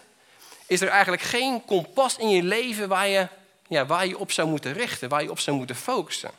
is 0.68 0.82
er 0.82 0.88
eigenlijk 0.88 1.22
geen 1.22 1.66
kompas 1.66 2.18
in 2.18 2.30
je 2.30 2.44
leven 2.44 2.88
waar 2.88 3.08
je, 3.08 3.28
ja, 3.68 3.86
waar 3.86 4.08
je 4.08 4.18
op 4.18 4.32
zou 4.32 4.48
moeten 4.48 4.74
richten, 4.74 5.10
waar 5.10 5.24
je 5.24 5.32
op 5.32 5.40
zou 5.40 5.58
moeten 5.58 5.76
focussen. 5.76 6.32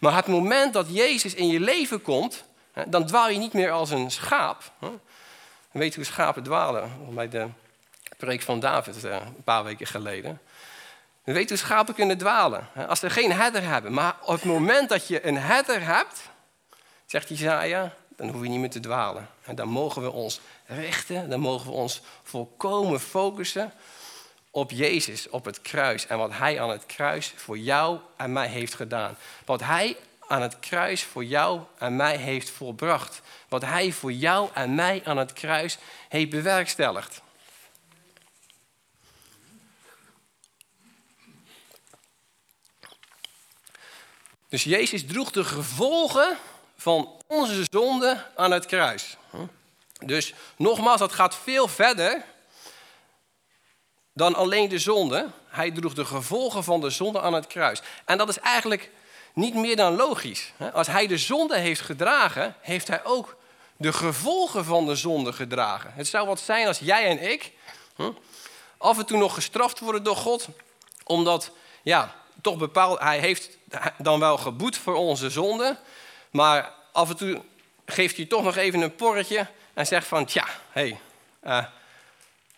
Maar 0.00 0.16
het 0.16 0.26
moment 0.26 0.72
dat 0.72 0.86
Jezus 0.90 1.34
in 1.34 1.46
je 1.46 1.60
leven 1.60 2.02
komt, 2.02 2.44
dan 2.86 3.06
dwaal 3.06 3.28
je 3.30 3.38
niet 3.38 3.52
meer 3.52 3.70
als 3.70 3.90
een 3.90 4.10
schaap. 4.10 4.72
Weet 5.70 5.94
hoe 5.94 6.04
schapen 6.04 6.42
dwalen? 6.42 7.14
Bij 7.14 7.28
de 7.28 7.48
preek 8.16 8.42
van 8.42 8.60
David 8.60 9.04
eh, 9.04 9.12
een 9.12 9.42
paar 9.44 9.64
weken 9.64 9.86
geleden. 9.86 10.40
We 11.24 11.32
weten 11.32 11.48
hoe 11.48 11.66
schapen 11.66 11.94
kunnen 11.94 12.18
dwalen. 12.18 12.68
Als 12.88 13.00
ze 13.00 13.10
geen 13.10 13.32
herder 13.32 13.62
hebben. 13.62 13.92
Maar 13.92 14.16
op 14.22 14.34
het 14.34 14.44
moment 14.44 14.88
dat 14.88 15.08
je 15.08 15.26
een 15.26 15.38
herder 15.38 15.84
hebt, 15.84 16.22
zegt 17.06 17.30
Isaiah, 17.30 17.90
dan 18.16 18.28
hoef 18.28 18.42
je 18.42 18.48
niet 18.48 18.60
meer 18.60 18.70
te 18.70 18.80
dwalen. 18.80 19.28
En 19.42 19.54
dan 19.54 19.68
mogen 19.68 20.02
we 20.02 20.10
ons 20.10 20.40
richten, 20.66 21.30
dan 21.30 21.40
mogen 21.40 21.66
we 21.66 21.72
ons 21.72 22.02
volkomen 22.22 23.00
focussen 23.00 23.72
op 24.50 24.70
Jezus, 24.70 25.28
op 25.28 25.44
het 25.44 25.62
kruis. 25.62 26.06
En 26.06 26.18
wat 26.18 26.32
Hij 26.32 26.60
aan 26.60 26.70
het 26.70 26.86
kruis 26.86 27.32
voor 27.36 27.58
jou 27.58 27.98
en 28.16 28.32
mij 28.32 28.48
heeft 28.48 28.74
gedaan. 28.74 29.16
Wat 29.44 29.60
Hij 29.60 29.96
aan 30.30 30.42
het 30.42 30.58
kruis 30.60 31.02
voor 31.02 31.24
jou 31.24 31.60
en 31.78 31.96
mij 31.96 32.16
heeft 32.16 32.50
volbracht. 32.50 33.20
Wat 33.48 33.62
Hij 33.62 33.92
voor 33.92 34.12
jou 34.12 34.50
en 34.54 34.74
mij 34.74 35.02
aan 35.04 35.16
het 35.16 35.32
kruis 35.32 35.78
heeft 36.08 36.30
bewerkstelligd. 36.30 37.22
Dus 44.48 44.64
Jezus 44.64 45.06
droeg 45.06 45.30
de 45.30 45.44
gevolgen 45.44 46.36
van 46.76 47.22
onze 47.26 47.64
zonde 47.70 48.26
aan 48.36 48.50
het 48.50 48.66
kruis. 48.66 49.16
Dus 50.04 50.34
nogmaals, 50.56 51.00
dat 51.00 51.12
gaat 51.12 51.36
veel 51.36 51.68
verder 51.68 52.24
dan 54.12 54.34
alleen 54.34 54.68
de 54.68 54.78
zonde. 54.78 55.28
Hij 55.46 55.70
droeg 55.70 55.94
de 55.94 56.04
gevolgen 56.04 56.64
van 56.64 56.80
de 56.80 56.90
zonde 56.90 57.20
aan 57.20 57.32
het 57.32 57.46
kruis. 57.46 57.82
En 58.04 58.18
dat 58.18 58.28
is 58.28 58.38
eigenlijk 58.38 58.90
niet 59.40 59.54
meer 59.54 59.76
dan 59.76 59.96
logisch. 59.96 60.52
Als 60.72 60.86
hij 60.86 61.06
de 61.06 61.18
zonde 61.18 61.58
heeft 61.58 61.80
gedragen, 61.80 62.54
heeft 62.60 62.88
hij 62.88 63.04
ook 63.04 63.36
de 63.76 63.92
gevolgen 63.92 64.64
van 64.64 64.86
de 64.86 64.94
zonde 64.94 65.32
gedragen. 65.32 65.92
Het 65.94 66.06
zou 66.06 66.26
wat 66.26 66.40
zijn 66.40 66.66
als 66.66 66.78
jij 66.78 67.04
en 67.06 67.30
ik 67.30 67.52
af 68.78 68.98
en 68.98 69.06
toe 69.06 69.18
nog 69.18 69.34
gestraft 69.34 69.80
worden 69.80 70.02
door 70.02 70.16
God, 70.16 70.48
omdat 71.04 71.50
ja, 71.82 72.14
toch 72.42 72.56
bepaald, 72.56 72.98
hij 72.98 73.18
heeft 73.18 73.58
dan 73.98 74.20
wel 74.20 74.38
geboet 74.38 74.76
voor 74.76 74.94
onze 74.94 75.30
zonde, 75.30 75.78
maar 76.30 76.72
af 76.92 77.08
en 77.08 77.16
toe 77.16 77.42
geeft 77.86 78.16
hij 78.16 78.26
toch 78.26 78.42
nog 78.42 78.56
even 78.56 78.80
een 78.80 78.94
porretje 78.94 79.46
en 79.74 79.86
zegt 79.86 80.06
van, 80.06 80.24
tja, 80.24 80.44
hé, 80.70 80.80
hey, 80.80 81.00
uh, 81.44 81.66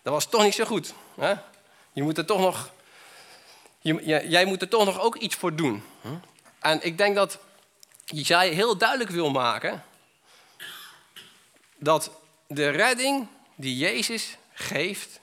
dat 0.01 0.13
was 0.13 0.25
toch 0.25 0.43
niet 0.43 0.53
zo 0.53 0.65
goed. 0.65 0.93
Hè? 1.15 1.33
Je 1.93 2.03
moet 2.03 2.17
er 2.17 2.25
toch 2.25 2.39
nog, 2.39 2.69
je, 3.79 4.23
jij 4.29 4.45
moet 4.45 4.61
er 4.61 4.69
toch 4.69 4.85
nog 4.85 4.99
ook 4.99 5.15
iets 5.15 5.35
voor 5.35 5.55
doen. 5.55 5.83
En 6.63 6.85
ik 6.85 6.97
denk 6.97 7.15
dat 7.15 7.37
Jezaja 8.05 8.53
heel 8.53 8.77
duidelijk 8.77 9.09
wil 9.09 9.31
maken 9.31 9.83
dat 11.77 12.11
de 12.47 12.69
redding 12.69 13.27
die 13.55 13.77
Jezus 13.77 14.37
geeft 14.53 15.19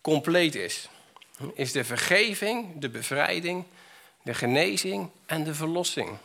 compleet 0.00 0.54
is. 0.54 0.88
Is 1.54 1.72
de 1.72 1.84
vergeving, 1.84 2.80
de 2.80 2.88
bevrijding, 2.88 3.64
de 4.22 4.34
genezing 4.34 5.10
en 5.26 5.44
de 5.44 5.54
verlossing. 5.54 6.16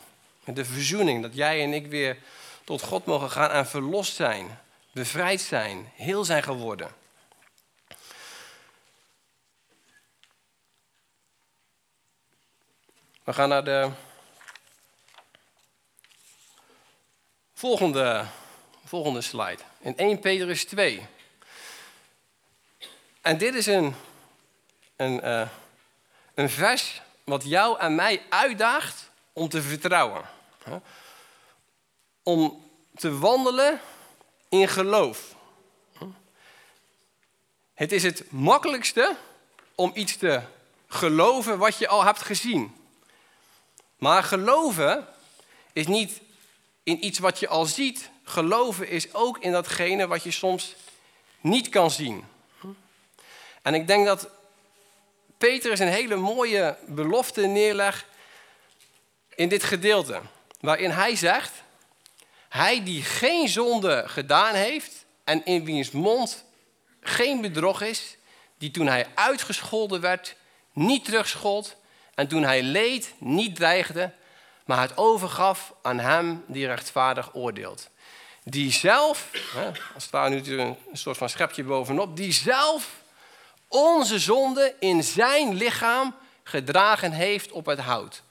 De 0.44 0.64
verzoening, 0.64 1.22
dat 1.22 1.34
jij 1.34 1.62
en 1.62 1.72
ik 1.72 1.86
weer 1.86 2.16
tot 2.64 2.82
God 2.82 3.04
mogen 3.04 3.30
gaan 3.30 3.50
en 3.50 3.66
verlost 3.66 4.14
zijn, 4.14 4.58
bevrijd 4.92 5.40
zijn, 5.40 5.90
heel 5.94 6.24
zijn 6.24 6.42
geworden. 6.42 6.94
We 13.24 13.32
gaan 13.32 13.48
naar 13.48 13.64
de 13.64 13.90
volgende, 17.54 18.26
volgende 18.84 19.20
slide. 19.20 19.62
In 19.78 19.96
1 19.96 20.20
Petrus 20.20 20.64
2. 20.64 21.06
En 23.20 23.38
dit 23.38 23.54
is 23.54 23.66
een, 23.66 23.94
een, 24.96 25.24
uh, 25.24 25.48
een 26.34 26.50
vers 26.50 27.02
wat 27.24 27.44
jou 27.44 27.78
en 27.78 27.94
mij 27.94 28.22
uitdaagt 28.28 29.10
om 29.32 29.48
te 29.48 29.62
vertrouwen. 29.62 30.24
Om 32.22 32.70
te 32.94 33.18
wandelen 33.18 33.80
in 34.48 34.68
geloof. 34.68 35.34
Het 37.74 37.92
is 37.92 38.02
het 38.02 38.30
makkelijkste 38.30 39.16
om 39.74 39.90
iets 39.94 40.16
te 40.16 40.42
geloven 40.88 41.58
wat 41.58 41.78
je 41.78 41.88
al 41.88 42.04
hebt 42.04 42.22
gezien. 42.22 42.79
Maar 44.00 44.22
geloven 44.22 45.06
is 45.72 45.86
niet 45.86 46.20
in 46.82 47.04
iets 47.04 47.18
wat 47.18 47.38
je 47.38 47.48
al 47.48 47.64
ziet. 47.64 48.10
Geloven 48.24 48.88
is 48.88 49.14
ook 49.14 49.38
in 49.38 49.52
datgene 49.52 50.06
wat 50.06 50.22
je 50.22 50.30
soms 50.30 50.74
niet 51.40 51.68
kan 51.68 51.90
zien. 51.90 52.24
En 53.62 53.74
ik 53.74 53.86
denk 53.86 54.06
dat 54.06 54.28
Petrus 55.38 55.78
een 55.78 55.88
hele 55.88 56.16
mooie 56.16 56.76
belofte 56.86 57.46
neerlegt 57.46 58.04
in 59.34 59.48
dit 59.48 59.62
gedeelte. 59.64 60.20
Waarin 60.60 60.90
hij 60.90 61.16
zegt, 61.16 61.52
hij 62.48 62.84
die 62.84 63.02
geen 63.02 63.48
zonde 63.48 64.04
gedaan 64.06 64.54
heeft 64.54 65.04
en 65.24 65.44
in 65.44 65.64
wiens 65.64 65.90
mond 65.90 66.44
geen 67.00 67.40
bedrog 67.40 67.82
is, 67.82 68.16
die 68.58 68.70
toen 68.70 68.86
hij 68.86 69.06
uitgescholden 69.14 70.00
werd, 70.00 70.36
niet 70.72 71.04
terugschold 71.04 71.76
en 72.20 72.28
toen 72.28 72.42
hij 72.42 72.62
leed, 72.62 73.14
niet 73.18 73.56
dreigde, 73.56 74.12
maar 74.64 74.80
het 74.80 74.96
overgaf 74.96 75.74
aan 75.82 75.98
hem 75.98 76.44
die 76.46 76.66
rechtvaardig 76.66 77.34
oordeelt. 77.34 77.88
Die 78.44 78.72
zelf, 78.72 79.30
als 79.94 80.02
het 80.02 80.12
ware 80.12 80.30
nu 80.30 80.60
een 80.60 80.76
soort 80.92 81.16
van 81.16 81.28
schepje 81.28 81.64
bovenop, 81.64 82.16
die 82.16 82.32
zelf 82.32 82.90
onze 83.68 84.18
zonde 84.18 84.74
in 84.78 85.04
zijn 85.04 85.54
lichaam 85.54 86.14
gedragen 86.42 87.12
heeft 87.12 87.52
op 87.52 87.66
het 87.66 87.78
hout. 87.78 88.22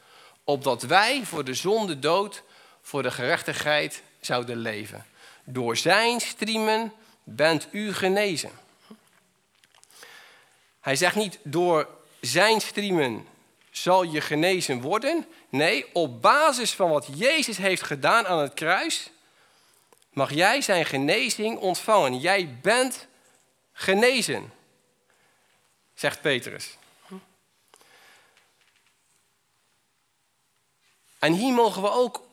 Opdat 0.43 0.81
wij 0.81 1.21
voor 1.25 1.43
de 1.43 1.53
zonde 1.53 1.99
dood, 1.99 2.43
voor 2.81 3.03
de 3.03 3.11
gerechtigheid 3.11 4.03
zouden 4.19 4.57
leven. 4.57 5.05
Door 5.43 5.77
zijn 5.77 6.19
striemen 6.19 6.93
bent 7.23 7.67
u 7.71 7.93
genezen. 7.93 8.51
Hij 10.79 10.95
zegt 10.95 11.15
niet 11.15 11.39
door 11.43 11.87
zijn 12.21 12.61
striemen 12.61 13.27
zal 13.81 14.03
je 14.03 14.21
genezen 14.21 14.81
worden. 14.81 15.27
Nee, 15.49 15.85
op 15.93 16.21
basis 16.21 16.71
van 16.73 16.89
wat 16.89 17.07
Jezus 17.13 17.57
heeft 17.57 17.81
gedaan 17.81 18.27
aan 18.27 18.39
het 18.39 18.53
kruis, 18.53 19.09
mag 20.09 20.33
jij 20.33 20.61
zijn 20.61 20.85
genezing 20.85 21.57
ontvangen. 21.57 22.19
Jij 22.19 22.57
bent 22.61 23.07
genezen, 23.73 24.53
zegt 25.93 26.21
Petrus. 26.21 26.77
En 31.19 31.33
hier 31.33 31.53
mogen 31.53 31.81
we 31.81 31.91
ook 31.91 32.27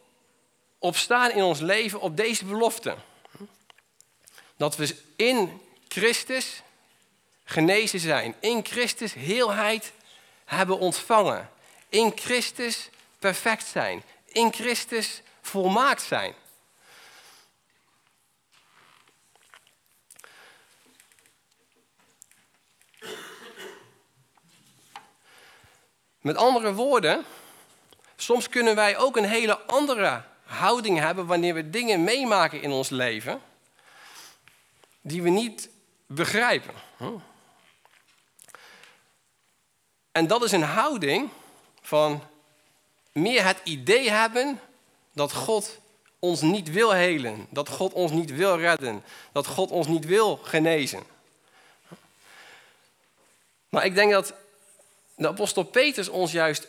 op 0.79 0.97
staan 0.97 1.31
in 1.31 1.43
ons 1.43 1.61
leven, 1.61 2.00
op 2.00 2.17
deze 2.17 2.45
belofte. 2.45 2.97
Dat 4.57 4.76
we 4.76 4.97
in 5.17 5.61
Christus 5.88 6.62
genezen 7.45 8.00
zijn. 8.00 8.35
In 8.41 8.65
Christus 8.65 9.12
heelheid 9.12 9.93
hebben 10.47 10.79
ontvangen. 10.79 11.50
In 11.88 12.12
Christus 12.15 12.91
perfect 13.19 13.67
zijn. 13.67 14.03
In 14.26 14.53
Christus 14.53 15.23
volmaakt 15.41 16.03
zijn. 16.03 16.35
Met 26.21 26.37
andere 26.37 26.73
woorden, 26.73 27.25
soms 28.17 28.49
kunnen 28.49 28.75
wij 28.75 28.99
ook 28.99 29.17
een 29.17 29.25
hele 29.25 29.59
andere 29.59 30.23
houding 30.43 30.99
hebben 30.99 31.26
wanneer 31.26 31.55
we 31.55 31.71
dingen 31.71 32.05
meemaken 32.05 32.62
in 32.62 32.71
ons 32.71 32.88
leven 32.88 33.41
die 35.00 35.23
we 35.23 35.29
niet 35.29 35.69
begrijpen. 36.07 36.75
En 40.17 40.27
dat 40.27 40.43
is 40.43 40.53
een 40.53 40.63
houding 40.63 41.29
van 41.81 42.23
meer 43.13 43.45
het 43.45 43.61
idee 43.65 44.11
hebben 44.11 44.61
dat 45.13 45.33
God 45.33 45.79
ons 46.19 46.41
niet 46.41 46.71
wil 46.71 46.91
helen, 46.91 47.47
dat 47.51 47.69
God 47.69 47.93
ons 47.93 48.13
niet 48.13 48.31
wil 48.31 48.59
redden, 48.59 49.05
dat 49.33 49.47
God 49.47 49.71
ons 49.71 49.87
niet 49.87 50.05
wil 50.05 50.37
genezen. 50.37 51.03
Maar 53.69 53.85
ik 53.85 53.95
denk 53.95 54.13
dat 54.13 54.35
de 55.15 55.29
apostel 55.29 55.63
Petrus 55.63 56.09
ons 56.09 56.33
juist 56.33 56.69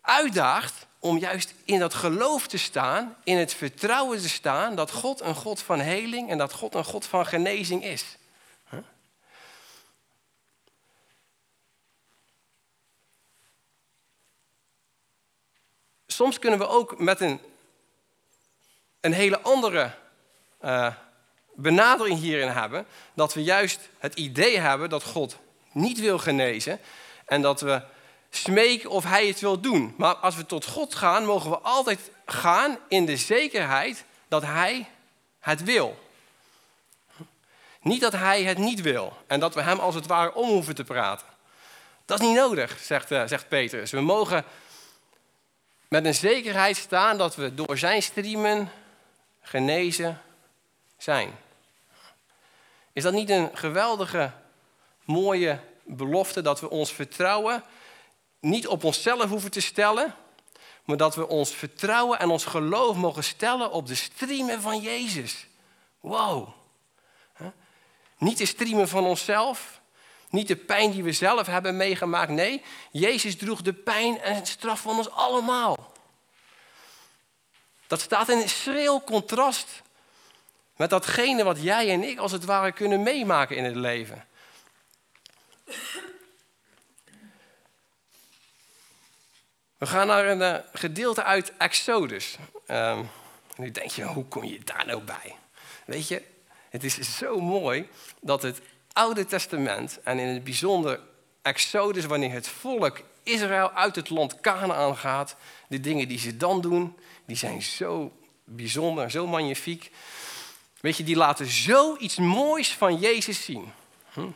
uitdaagt 0.00 0.86
om 0.98 1.18
juist 1.18 1.54
in 1.64 1.78
dat 1.78 1.94
geloof 1.94 2.46
te 2.46 2.58
staan, 2.58 3.16
in 3.24 3.36
het 3.36 3.54
vertrouwen 3.54 4.20
te 4.20 4.28
staan 4.28 4.76
dat 4.76 4.90
God 4.90 5.20
een 5.20 5.34
God 5.34 5.60
van 5.60 5.80
heling 5.80 6.30
en 6.30 6.38
dat 6.38 6.52
God 6.52 6.74
een 6.74 6.84
God 6.84 7.06
van 7.06 7.26
genezing 7.26 7.84
is. 7.84 8.04
Soms 16.14 16.38
kunnen 16.38 16.58
we 16.58 16.66
ook 16.66 16.98
met 16.98 17.20
een, 17.20 17.40
een 19.00 19.12
hele 19.12 19.40
andere 19.40 19.90
uh, 20.64 20.94
benadering 21.54 22.18
hierin 22.18 22.48
hebben, 22.48 22.86
dat 23.14 23.34
we 23.34 23.42
juist 23.42 23.80
het 23.98 24.14
idee 24.14 24.58
hebben 24.58 24.90
dat 24.90 25.02
God 25.02 25.36
niet 25.72 26.00
wil 26.00 26.18
genezen 26.18 26.80
en 27.26 27.42
dat 27.42 27.60
we 27.60 27.82
smeken 28.30 28.90
of 28.90 29.04
hij 29.04 29.26
het 29.26 29.40
wil 29.40 29.60
doen. 29.60 29.94
Maar 29.96 30.14
als 30.14 30.36
we 30.36 30.46
tot 30.46 30.64
God 30.64 30.94
gaan, 30.94 31.24
mogen 31.24 31.50
we 31.50 31.58
altijd 31.58 32.10
gaan 32.26 32.78
in 32.88 33.06
de 33.06 33.16
zekerheid 33.16 34.04
dat 34.28 34.42
hij 34.42 34.88
het 35.40 35.62
wil. 35.62 35.98
Niet 37.80 38.00
dat 38.00 38.12
hij 38.12 38.42
het 38.42 38.58
niet 38.58 38.80
wil 38.80 39.16
en 39.26 39.40
dat 39.40 39.54
we 39.54 39.62
hem 39.62 39.78
als 39.78 39.94
het 39.94 40.06
ware 40.06 40.34
om 40.34 40.48
hoeven 40.48 40.74
te 40.74 40.84
praten. 40.84 41.26
Dat 42.04 42.20
is 42.20 42.26
niet 42.26 42.36
nodig, 42.36 42.78
zegt, 42.80 43.10
uh, 43.10 43.22
zegt 43.26 43.48
Petrus. 43.48 43.90
We 43.90 44.00
mogen 44.00 44.44
met 45.94 46.04
een 46.04 46.14
zekerheid 46.14 46.76
staan 46.76 47.18
dat 47.18 47.34
we 47.34 47.54
door 47.54 47.78
zijn 47.78 48.02
striemen 48.02 48.70
genezen 49.40 50.20
zijn. 50.96 51.38
Is 52.92 53.02
dat 53.02 53.12
niet 53.12 53.30
een 53.30 53.50
geweldige, 53.56 54.32
mooie 55.04 55.60
belofte 55.84 56.42
dat 56.42 56.60
we 56.60 56.70
ons 56.70 56.92
vertrouwen 56.92 57.62
niet 58.40 58.66
op 58.66 58.84
onszelf 58.84 59.30
hoeven 59.30 59.50
te 59.50 59.60
stellen, 59.60 60.14
maar 60.84 60.96
dat 60.96 61.14
we 61.14 61.28
ons 61.28 61.50
vertrouwen 61.50 62.18
en 62.18 62.30
ons 62.30 62.44
geloof 62.44 62.96
mogen 62.96 63.24
stellen 63.24 63.70
op 63.70 63.86
de 63.86 63.94
striemen 63.94 64.60
van 64.60 64.80
Jezus. 64.80 65.46
Wow. 66.00 66.48
Niet 68.18 68.38
de 68.38 68.46
striemen 68.46 68.88
van 68.88 69.04
onszelf, 69.04 69.80
niet 70.34 70.48
de 70.48 70.56
pijn 70.56 70.90
die 70.90 71.02
we 71.02 71.12
zelf 71.12 71.46
hebben 71.46 71.76
meegemaakt. 71.76 72.30
Nee, 72.30 72.62
Jezus 72.90 73.36
droeg 73.36 73.62
de 73.62 73.72
pijn 73.72 74.20
en 74.20 74.46
straf 74.46 74.80
van 74.80 74.96
ons 74.96 75.10
allemaal. 75.10 75.92
Dat 77.86 78.00
staat 78.00 78.28
in 78.28 78.48
schril 78.48 79.04
contrast 79.04 79.82
met 80.76 80.90
datgene 80.90 81.44
wat 81.44 81.62
jij 81.62 81.90
en 81.90 82.02
ik 82.02 82.18
als 82.18 82.32
het 82.32 82.44
ware 82.44 82.72
kunnen 82.72 83.02
meemaken 83.02 83.56
in 83.56 83.64
het 83.64 83.76
leven. 83.76 84.26
We 89.78 89.86
gaan 89.86 90.06
naar 90.06 90.26
een 90.26 90.40
uh, 90.40 90.58
gedeelte 90.72 91.22
uit 91.22 91.52
Exodus. 91.56 92.36
Um, 92.68 93.10
nu 93.56 93.70
denk 93.70 93.90
je, 93.90 94.02
hoe 94.02 94.24
kom 94.24 94.44
je 94.44 94.60
daar 94.64 94.86
nou 94.86 95.02
bij? 95.02 95.36
Weet 95.86 96.08
je, 96.08 96.22
het 96.70 96.84
is 96.84 97.16
zo 97.16 97.40
mooi 97.40 97.88
dat 98.20 98.42
het 98.42 98.60
Oude 98.94 99.24
Testament 99.24 100.00
en 100.02 100.18
in 100.18 100.26
het 100.26 100.44
bijzonder 100.44 101.00
Exodus, 101.42 102.04
wanneer 102.04 102.30
het 102.30 102.48
volk 102.48 103.00
Israël 103.22 103.70
uit 103.70 103.96
het 103.96 104.10
land 104.10 104.40
Canaan 104.40 104.96
gaat, 104.96 105.36
de 105.68 105.80
dingen 105.80 106.08
die 106.08 106.18
ze 106.18 106.36
dan 106.36 106.60
doen, 106.60 106.98
die 107.26 107.36
zijn 107.36 107.62
zo 107.62 108.12
bijzonder, 108.44 109.10
zo 109.10 109.26
magnifiek. 109.26 109.90
Weet 110.80 110.96
je, 110.96 111.04
die 111.04 111.16
laten 111.16 111.46
zoiets 111.46 112.16
moois 112.16 112.74
van 112.74 112.98
Jezus 112.98 113.44
zien. 113.44 113.72
Hm? 114.12 114.28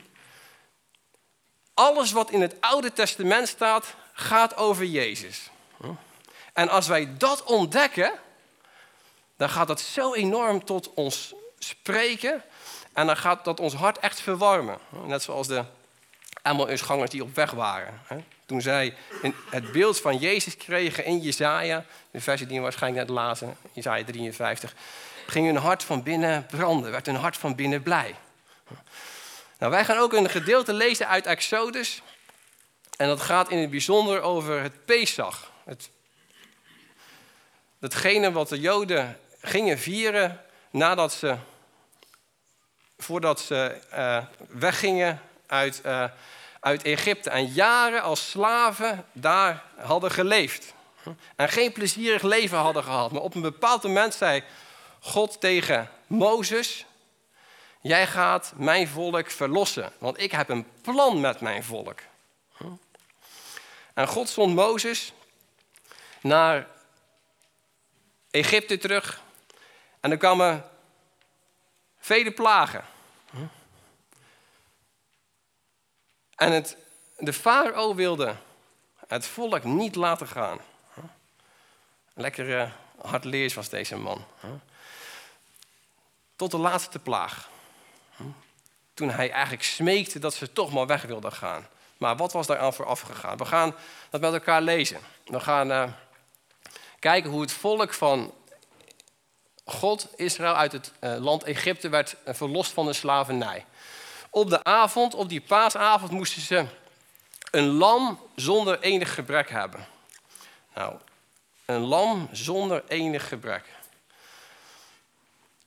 Alles 1.75 2.12
wat 2.12 2.31
in 2.31 2.40
het 2.40 2.61
Oude 2.61 2.92
Testament 2.92 3.49
staat, 3.49 3.94
gaat 4.12 4.57
over 4.57 4.85
Jezus. 4.85 5.51
Hm? 5.77 5.92
En 6.53 6.68
als 6.68 6.87
wij 6.87 7.16
dat 7.16 7.42
ontdekken, 7.42 8.12
dan 9.37 9.51
gaat 9.51 9.68
dat 9.68 9.81
zo 9.81 10.14
enorm 10.14 10.64
tot 10.64 10.94
ons 10.94 11.35
spreken. 11.59 12.44
En 12.99 13.07
dan 13.07 13.17
gaat 13.17 13.45
dat 13.45 13.61
ons 13.61 13.75
hart 13.75 13.99
echt 13.99 14.21
verwarmen. 14.21 14.79
Net 15.07 15.23
zoals 15.23 15.47
de 15.47 15.65
Emmausgangers 16.43 17.11
die 17.11 17.23
op 17.23 17.35
weg 17.35 17.51
waren. 17.51 18.01
Toen 18.47 18.61
zij 18.61 18.95
het 19.51 19.73
beeld 19.73 20.01
van 20.01 20.17
Jezus 20.17 20.57
kregen 20.57 21.05
in 21.05 21.19
Jezaja, 21.19 21.85
de 22.11 22.21
versie 22.21 22.47
die 22.47 22.57
we 22.57 22.63
waarschijnlijk 22.63 23.07
net 23.07 23.17
lazen, 23.17 23.57
Jezaja 23.73 24.05
53, 24.05 24.75
ging 25.27 25.47
hun 25.47 25.57
hart 25.57 25.83
van 25.83 26.03
binnen 26.03 26.47
branden, 26.47 26.91
werd 26.91 27.07
hun 27.07 27.17
hart 27.17 27.37
van 27.37 27.55
binnen 27.55 27.83
blij. 27.83 28.15
Nou, 29.59 29.73
wij 29.73 29.85
gaan 29.85 29.99
ook 29.99 30.13
een 30.13 30.31
gedeelte 30.31 30.73
lezen 30.73 31.09
uit 31.09 31.27
Exodus. 31.27 32.03
En 32.97 33.09
dat 33.09 33.21
gaat 33.21 33.51
in 33.51 33.59
het 33.59 33.71
bijzonder 33.71 34.21
over 34.21 34.63
het 34.63 34.85
Pesach. 34.85 35.51
Het, 35.65 35.91
datgene 37.79 38.33
wat 38.33 38.49
de 38.49 38.61
Joden 38.61 39.21
gingen 39.41 39.79
vieren 39.79 40.41
nadat 40.71 41.13
ze, 41.13 41.37
voordat 42.99 43.41
ze 43.41 43.81
uh, 43.95 44.25
weggingen 44.49 45.21
uit, 45.47 45.83
uh, 45.87 46.05
uit 46.61 46.83
Egypte. 46.83 47.31
En 47.31 47.47
jaren 47.47 48.03
als 48.03 48.31
slaven 48.31 49.05
daar 49.13 49.63
hadden 49.77 50.11
geleefd. 50.11 50.75
En 51.37 51.49
geen 51.49 51.73
plezierig 51.73 52.23
leven 52.23 52.59
hadden 52.59 52.85
gehad. 52.85 53.13
Maar 53.13 53.23
op 53.23 53.35
een 53.35 53.41
bepaald 53.41 53.83
moment 53.83 54.15
zei 54.15 54.43
God 55.01 55.41
tegen 55.41 55.91
Mozes: 56.07 56.87
Jij 57.81 58.07
gaat 58.07 58.53
mijn 58.57 58.89
volk 58.89 59.31
verlossen, 59.31 59.93
want 59.99 60.21
ik 60.21 60.33
heb 60.33 60.49
een 60.49 60.67
plan 60.83 61.21
met 61.21 61.41
mijn 61.41 61.65
volk. 61.65 61.99
En 63.95 64.09
God 64.09 64.29
zond 64.29 64.55
Mozes 64.55 65.13
naar 66.21 66.67
Egypte 68.31 68.79
terug. 68.79 69.21
En 70.01 70.11
er 70.11 70.17
kwamen 70.17 70.65
vele 71.99 72.31
plagen. 72.31 72.85
En 76.37 76.53
het, 76.53 76.77
de 77.17 77.33
farao 77.33 77.95
wilde 77.95 78.37
het 79.07 79.27
volk 79.27 79.65
niet 79.65 79.95
laten 79.95 80.27
gaan. 80.27 80.59
Lekker 82.15 82.75
hardleers 83.01 83.55
was 83.55 83.69
deze 83.69 83.97
man. 83.97 84.25
Tot 86.37 86.51
de 86.51 86.59
laatste 86.59 86.99
plaag. 86.99 87.49
Toen 88.95 89.11
hij 89.11 89.31
eigenlijk 89.31 89.63
smeekte 89.63 90.19
dat 90.19 90.35
ze 90.35 90.53
toch 90.53 90.73
maar 90.73 90.87
weg 90.87 91.03
wilden 91.03 91.33
gaan. 91.33 91.67
Maar 91.97 92.17
wat 92.17 92.33
was 92.33 92.47
daar 92.47 92.59
aan 92.59 92.75
vooraf 92.75 93.01
gegaan? 93.01 93.37
We 93.37 93.45
gaan 93.45 93.75
dat 94.11 94.21
met 94.21 94.33
elkaar 94.33 94.63
lezen. 94.63 95.01
We 95.25 95.41
gaan 95.41 95.71
uh, 95.71 95.85
kijken 96.99 97.31
hoe 97.31 97.41
het 97.41 97.53
volk 97.53 97.95
van 97.95 98.35
God, 99.68 100.09
Israël, 100.16 100.54
uit 100.54 100.72
het 100.72 100.92
uh, 101.00 101.16
land 101.16 101.42
Egypte 101.42 101.88
werd 101.88 102.16
uh, 102.28 102.35
verlost 102.35 102.72
van 102.72 102.87
de 102.87 102.92
slavernij. 102.92 103.64
Op 104.31 104.50
de 104.50 104.64
avond, 104.64 105.14
op 105.14 105.28
die 105.28 105.40
paasavond, 105.40 106.11
moesten 106.11 106.42
ze 106.42 106.66
een 107.50 107.66
lam 107.66 108.20
zonder 108.35 108.81
enig 108.81 109.14
gebrek 109.14 109.50
hebben. 109.50 109.87
Nou, 110.74 110.96
een 111.64 111.81
lam 111.81 112.28
zonder 112.33 112.85
enig 112.88 113.28
gebrek. 113.28 113.64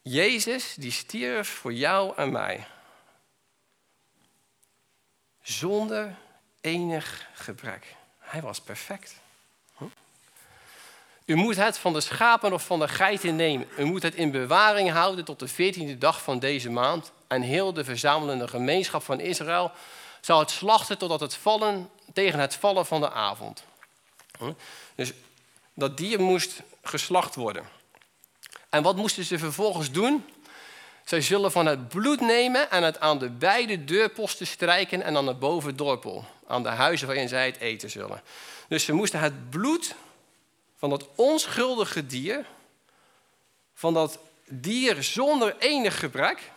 Jezus, 0.02 0.74
die 0.76 0.92
stierf 0.92 1.50
voor 1.50 1.74
jou 1.74 2.14
en 2.16 2.32
mij. 2.32 2.68
zonder 5.42 6.16
enig 6.62 7.28
gebrek. 7.34 7.96
Hij 8.20 8.42
was 8.42 8.62
perfect. 8.62 9.16
U 11.32 11.36
moet 11.36 11.56
het 11.56 11.78
van 11.78 11.94
de 11.94 12.02
schapen 12.02 12.54
of 12.54 12.66
van 12.66 12.80
de 12.80 12.88
geiten 12.88 13.36
nemen. 13.36 13.68
U 13.78 13.84
moet 13.84 14.04
het 14.04 14.16
in 14.16 14.32
bewaring 14.32 14.92
houden 14.92 15.26
tot 15.26 15.40
de 15.40 15.48
veertiende 15.48 15.98
dag 15.98 16.22
van 16.22 16.40
deze 16.40 16.70
maand. 16.70 17.12
En 17.28 17.42
heel 17.42 17.74
de 17.74 17.84
verzamelende 17.84 18.48
gemeenschap 18.48 19.04
van 19.04 19.20
Israël 19.20 19.72
zal 20.22 20.40
het 20.40 20.50
slachten 20.50 20.98
totdat 20.98 21.20
het 21.20 21.36
vallen, 21.36 21.90
tegen 22.14 22.40
het 22.40 22.56
vallen 22.56 22.86
van 22.86 23.02
de 23.02 23.12
avond. 23.12 23.64
Dus 24.96 25.14
dat 25.74 25.98
dier 25.98 26.20
moest 26.20 26.62
geslacht 26.84 27.36
worden. 27.36 27.64
En 28.70 28.84
wat 28.84 28.96
moesten 28.96 29.24
ze 29.24 29.38
vervolgens 29.38 29.92
doen? 29.92 30.26
Zij 31.06 31.22
zullen 31.22 31.52
van 31.52 31.66
het 31.66 31.90
bloed 31.90 32.22
nemen 32.22 32.72
en 32.72 32.84
het 32.84 33.00
aan 33.00 33.20
de 33.20 33.30
beide 33.30 33.84
deurposten 33.84 34.48
strijken 34.48 35.02
en 35.02 35.18
aan 35.18 35.26
de 35.26 35.34
bovendorpel. 35.34 36.26
Aan 36.48 36.64
de 36.64 36.70
huizen 36.70 37.08
waarin 37.08 37.28
zij 37.28 37.46
het 37.46 37.58
eten 37.58 37.90
zullen. 37.90 38.22
Dus 38.68 38.86
ze 38.86 38.94
moesten 38.94 39.20
het 39.20 39.50
bloed 39.50 39.96
van 40.82 40.90
dat 40.90 41.08
onschuldige 41.16 42.06
dier, 42.06 42.46
van 43.74 43.94
dat 43.94 44.20
dier 44.46 45.04
zonder 45.04 45.58
enig 45.58 46.00
gebrek, 46.00 46.52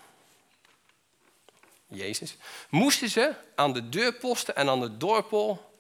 Jezus, 1.87 2.37
moesten 2.69 3.09
ze 3.09 3.35
aan 3.55 3.73
de 3.73 3.89
deurposten 3.89 4.57
en 4.57 4.69
aan 4.69 4.81
de 4.81 4.97
dorpel 4.97 5.75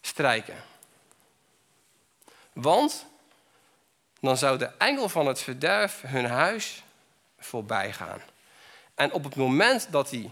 strijken. 0.00 0.64
Want 2.52 3.06
dan 4.20 4.36
zou 4.36 4.58
de 4.58 4.70
engel 4.78 5.08
van 5.08 5.26
het 5.26 5.40
verderf 5.40 6.00
hun 6.00 6.26
huis 6.26 6.82
voorbij 7.38 7.92
gaan. 7.92 8.22
En 8.94 9.12
op 9.12 9.24
het 9.24 9.36
moment 9.36 9.92
dat 9.92 10.08
die 10.08 10.30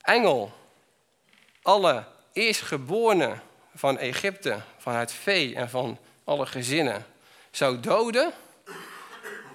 engel 0.00 0.52
alle 1.62 2.06
eerstgeborenen 2.32 3.48
van 3.80 3.98
Egypte, 3.98 4.62
van 4.78 4.94
het 4.94 5.12
vee 5.12 5.54
en 5.54 5.70
van 5.70 5.98
alle 6.24 6.46
gezinnen 6.46 7.06
zou 7.50 7.80
doden, 7.80 8.32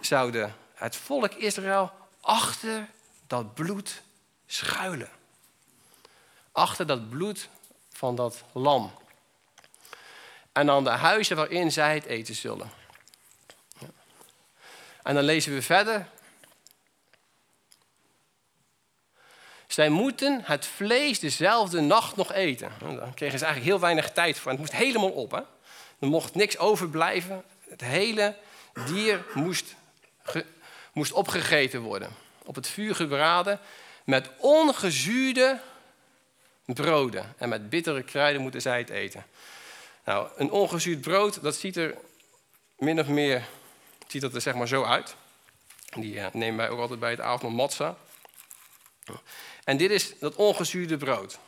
zouden 0.02 0.56
het 0.74 0.96
volk 0.96 1.34
Israël 1.34 1.92
achter 2.22 2.88
dat 3.28 3.54
bloed 3.54 4.02
schuilen. 4.46 5.10
Achter 6.52 6.88
dat 6.88 7.10
bloed 7.10 7.50
van 7.92 8.16
dat 8.16 8.44
lam. 8.52 8.92
En 10.52 10.66
dan 10.66 10.84
de 10.84 10.90
huizen 10.90 11.36
waarin 11.36 11.72
zij 11.72 11.94
het 11.94 12.06
eten 12.06 12.36
zullen. 12.36 12.72
En 15.04 15.16
dan 15.16 15.24
lezen 15.24 15.54
we 15.54 15.62
verder. 15.62 16.08
Zij 19.76 19.90
moeten 19.90 20.42
het 20.44 20.66
vlees 20.66 21.20
dezelfde 21.20 21.82
nacht 21.82 22.16
nog 22.16 22.34
eten. 22.34 22.72
Dan 22.80 23.14
kregen 23.14 23.40
ze 23.40 23.46
eigenlijk 23.46 23.74
heel 23.74 23.80
weinig 23.80 24.12
tijd 24.12 24.40
voor. 24.40 24.52
het 24.52 24.60
moest 24.60 24.72
helemaal 24.72 25.10
op. 25.10 25.32
Hè? 25.32 25.40
Er 26.00 26.08
mocht 26.08 26.36
niks 26.36 26.58
overblijven. 26.58 27.44
Het 27.70 27.82
hele 27.82 28.36
dier 28.86 29.26
moest, 29.34 29.76
moest 30.94 31.12
opgegeten 31.12 31.82
worden. 31.82 32.10
Op 32.46 32.56
het 32.56 32.68
vuur 32.68 32.96
gebraden. 32.96 33.60
Met 34.04 34.30
ongezuurde 34.38 35.60
broden. 36.66 37.34
En 37.38 37.50
met 37.50 37.70
bittere 37.70 38.04
kruiden 38.04 38.42
moeten 38.42 38.62
zij 38.62 38.78
het 38.78 38.90
eten. 38.90 39.26
Nou, 40.06 40.30
een 40.36 40.52
ongezuurd 40.52 41.02
brood, 41.02 41.42
dat 41.42 41.56
ziet 41.56 41.78
er 41.78 41.96
min 42.78 43.00
of 43.00 43.08
meer 43.08 43.48
ziet 44.08 44.22
dat 44.22 44.34
er 44.34 44.42
zeg 44.42 44.56
maar 44.56 44.68
zo 44.68 44.84
uit. 44.84 45.16
Die 45.96 46.14
uh, 46.14 46.26
nemen 46.34 46.58
wij 46.58 46.70
ook 46.70 46.80
altijd 46.80 47.00
bij 47.00 47.12
het 47.12 47.22
avondmaal 47.22 47.52
matza. 47.52 47.98
En 49.66 49.78
dit 49.78 49.92
is 49.92 50.20
dat 50.20 50.36
ongezuurde 50.36 50.98
brood. 50.98 51.40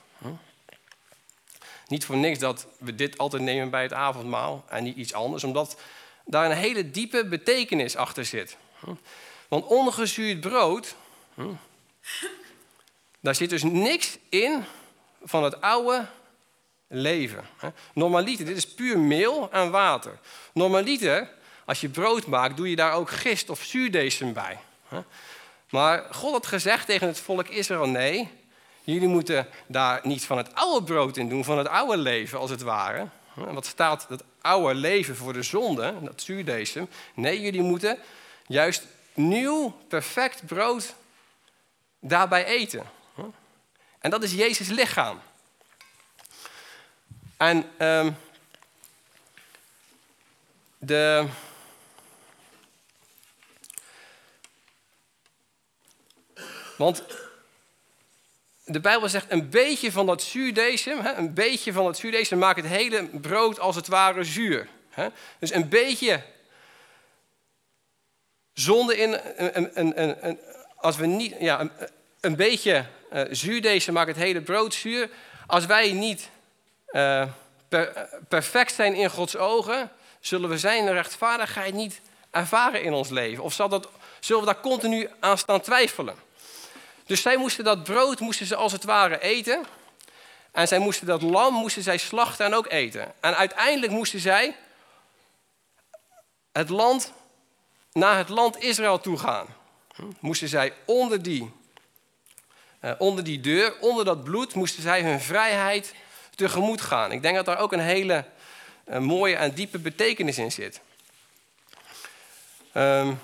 Niet 1.88 2.06
voor 2.06 2.18
niks 2.18 2.40
dat 2.40 2.68
we 2.78 2.96
dit 2.96 3.18
altijd 3.18 3.42
nemen 3.42 3.70
bij 3.70 3.82
het 3.82 3.94
avondmaal 3.94 4.66
en 4.70 4.84
niet 4.84 4.98
iets 4.98 5.14
anders, 5.14 5.44
omdat 5.44 5.78
daar 6.26 6.46
een 6.46 6.58
hele 6.58 6.92
diepe 6.92 7.26
betekenis 7.26 7.96
achter 7.96 8.26
zit. 8.26 8.58
Want 9.48 9.66
ongezuurd 9.66 10.40
brood, 10.40 10.96
daar 13.20 13.36
zit 13.36 13.50
dus 13.50 13.64
niks 13.64 14.18
in 14.30 14.64
van 15.24 15.44
het 15.44 15.62
oude 15.62 16.08
leven. 16.88 17.46
Normaliter, 17.94 18.46
dit 18.46 18.58
is 18.58 18.74
puur 18.74 19.00
meel 19.00 19.52
en 19.52 19.72
water. 19.72 20.20
Normaliter, 20.54 21.30
als 21.66 21.82
je 21.82 21.90
brood 21.90 22.26
maakt, 22.26 22.58
doe 22.58 22.70
je 22.70 22.76
daar 22.76 22.94
ook 22.94 23.10
gist 23.10 23.50
of 23.50 23.64
zuurdesem 23.64 24.34
bij. 24.34 24.60
Maar 25.70 26.06
God 26.12 26.32
had 26.32 26.48
gezegd 26.48 26.86
tegen 26.86 27.08
het 27.08 27.20
volk 27.20 27.48
Israël: 27.48 27.88
nee, 27.88 28.30
jullie 28.84 29.08
moeten 29.08 29.48
daar 29.68 30.00
niet 30.04 30.26
van 30.26 30.38
het 30.38 30.56
oude 30.56 30.86
brood 30.86 31.18
in 31.18 31.30
doen, 31.30 31.44
van 31.44 31.58
het 31.58 31.68
oude 31.68 31.98
leven 31.98 32.40
als 32.40 32.50
het 32.50 32.62
ware. 32.62 33.08
Wat 33.34 33.66
staat 33.66 34.06
dat 34.10 34.24
oude 34.42 34.76
leven 34.76 35.16
voor 35.16 35.34
de 35.34 35.44
zonde, 35.44 35.94
dat 36.02 36.22
zuurdesem? 36.22 36.90
Nee, 37.14 37.42
jullie 37.42 37.62
moeten 37.62 37.98
juist 38.48 38.84
nieuw, 39.14 39.78
perfect 39.88 40.46
brood 40.46 40.96
daarbij 42.00 42.46
eten. 42.46 42.84
En 44.00 44.10
dat 44.10 44.24
is 44.24 44.34
Jezus 44.34 44.68
lichaam. 44.68 45.20
En 47.38 47.72
um, 47.80 48.16
de. 50.78 51.26
Want 56.78 57.04
de 58.66 58.80
Bijbel 58.80 59.10
zegt 59.10 59.32
een 59.32 59.50
beetje 59.50 59.92
van 59.92 60.06
dat 60.06 60.22
zuurdesem, 60.22 61.06
een 61.06 61.34
beetje 61.34 61.74
van 61.74 61.86
dat 61.86 61.98
zuurdesem 61.98 62.38
maakt 62.38 62.62
het 62.62 62.72
hele 62.72 63.04
brood 63.04 63.60
als 63.60 63.76
het 63.76 63.88
ware 63.88 64.24
zuur. 64.24 64.68
Dus 65.40 65.54
een 65.54 65.70
beetje 65.70 66.24
zonde 68.54 68.98
in, 68.98 69.20
een, 69.36 69.80
een, 69.80 70.26
een, 70.28 70.40
als 70.76 70.98
we 70.98 71.06
niet, 71.06 71.36
ja, 71.40 71.70
een, 72.22 72.36
beetje 72.36 72.86
uh, 73.14 73.88
maakt 73.88 74.08
het 74.08 74.18
hele 74.18 74.42
brood 74.42 74.74
zuur. 74.74 75.10
Als 75.48 75.66
wij 75.66 75.92
niet 75.92 76.30
per, 77.70 78.10
perfect 78.28 78.74
zijn 78.74 78.94
in 78.94 79.10
Gods 79.10 79.38
ogen, 79.38 79.92
zullen 80.20 80.50
we 80.50 80.58
zijn 80.58 80.92
rechtvaardigheid 80.92 81.74
niet 81.74 82.02
ervaren 82.32 82.84
in 82.84 82.94
ons 82.94 83.10
leven. 83.10 83.44
Of 83.44 83.54
zal 83.54 83.70
dat, 83.70 83.90
zullen 84.20 84.42
we 84.42 84.54
daar 84.54 84.62
continu 84.62 85.10
aan 85.20 85.38
staan 85.38 85.62
twijfelen? 85.62 86.27
Dus 87.08 87.22
zij 87.22 87.38
moesten 87.38 87.64
dat 87.64 87.84
brood, 87.84 88.20
moesten 88.20 88.46
ze 88.46 88.56
als 88.56 88.72
het 88.72 88.84
ware 88.84 89.20
eten. 89.20 89.66
En 90.52 90.68
zij 90.68 90.80
moesten 90.80 91.08
dat 91.08 91.22
lam, 91.22 91.54
moesten 91.54 91.84
zij 91.84 91.98
slachten 91.98 92.46
en 92.46 92.54
ook 92.54 92.68
eten. 92.68 93.14
En 93.20 93.38
uiteindelijk 93.38 93.92
moesten 93.92 94.20
zij 94.20 94.56
het 96.52 96.70
land, 96.70 97.14
naar 97.92 98.18
het 98.18 98.30
land 98.30 98.62
Israël 98.62 99.00
toe 99.00 99.18
gaan. 99.18 99.48
Moesten 100.20 100.48
zij 100.48 100.74
onder 100.86 101.24
die, 101.24 101.52
uh, 102.82 102.92
onder 102.98 103.24
die 103.24 103.40
deur, 103.40 103.80
onder 103.80 104.06
dat 104.06 104.24
bloed, 104.24 104.54
moesten 104.54 104.82
zij 104.82 105.02
hun 105.02 105.20
vrijheid 105.20 105.94
tegemoet 106.36 106.82
gaan. 106.82 107.12
Ik 107.12 107.22
denk 107.22 107.36
dat 107.36 107.46
daar 107.46 107.60
ook 107.60 107.72
een 107.72 107.80
hele 107.80 108.26
uh, 108.86 108.98
mooie 108.98 109.36
en 109.36 109.54
diepe 109.54 109.80
betekenis 109.80 110.38
in 110.38 110.52
zit. 110.52 110.82
Um, 112.74 113.20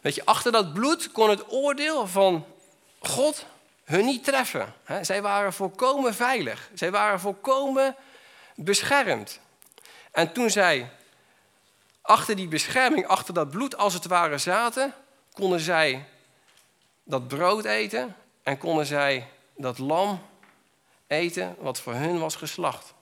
Weet 0.00 0.14
je, 0.14 0.24
achter 0.24 0.52
dat 0.52 0.72
bloed 0.72 1.12
kon 1.12 1.30
het 1.30 1.52
oordeel 1.52 2.06
van 2.06 2.46
God 2.98 3.46
hun 3.84 4.04
niet 4.04 4.24
treffen. 4.24 4.74
zij 5.02 5.22
waren 5.22 5.52
volkomen 5.52 6.14
veilig. 6.14 6.70
Zij 6.74 6.90
waren 6.90 7.20
volkomen 7.20 7.96
beschermd. 8.54 9.40
En 10.10 10.32
toen 10.32 10.50
zij 10.50 10.90
achter 12.02 12.36
die 12.36 12.48
bescherming, 12.48 13.06
achter 13.06 13.34
dat 13.34 13.50
bloed 13.50 13.76
als 13.76 13.94
het 13.94 14.06
ware 14.06 14.38
zaten, 14.38 14.94
konden 15.32 15.60
zij 15.60 16.08
dat 17.04 17.28
brood 17.28 17.64
eten 17.64 18.16
en 18.42 18.58
konden 18.58 18.86
zij 18.86 19.28
dat 19.56 19.78
lam 19.78 20.26
eten 21.06 21.56
wat 21.58 21.80
voor 21.80 21.94
hun 21.94 22.18
was 22.18 22.36
geslacht. 22.36 22.94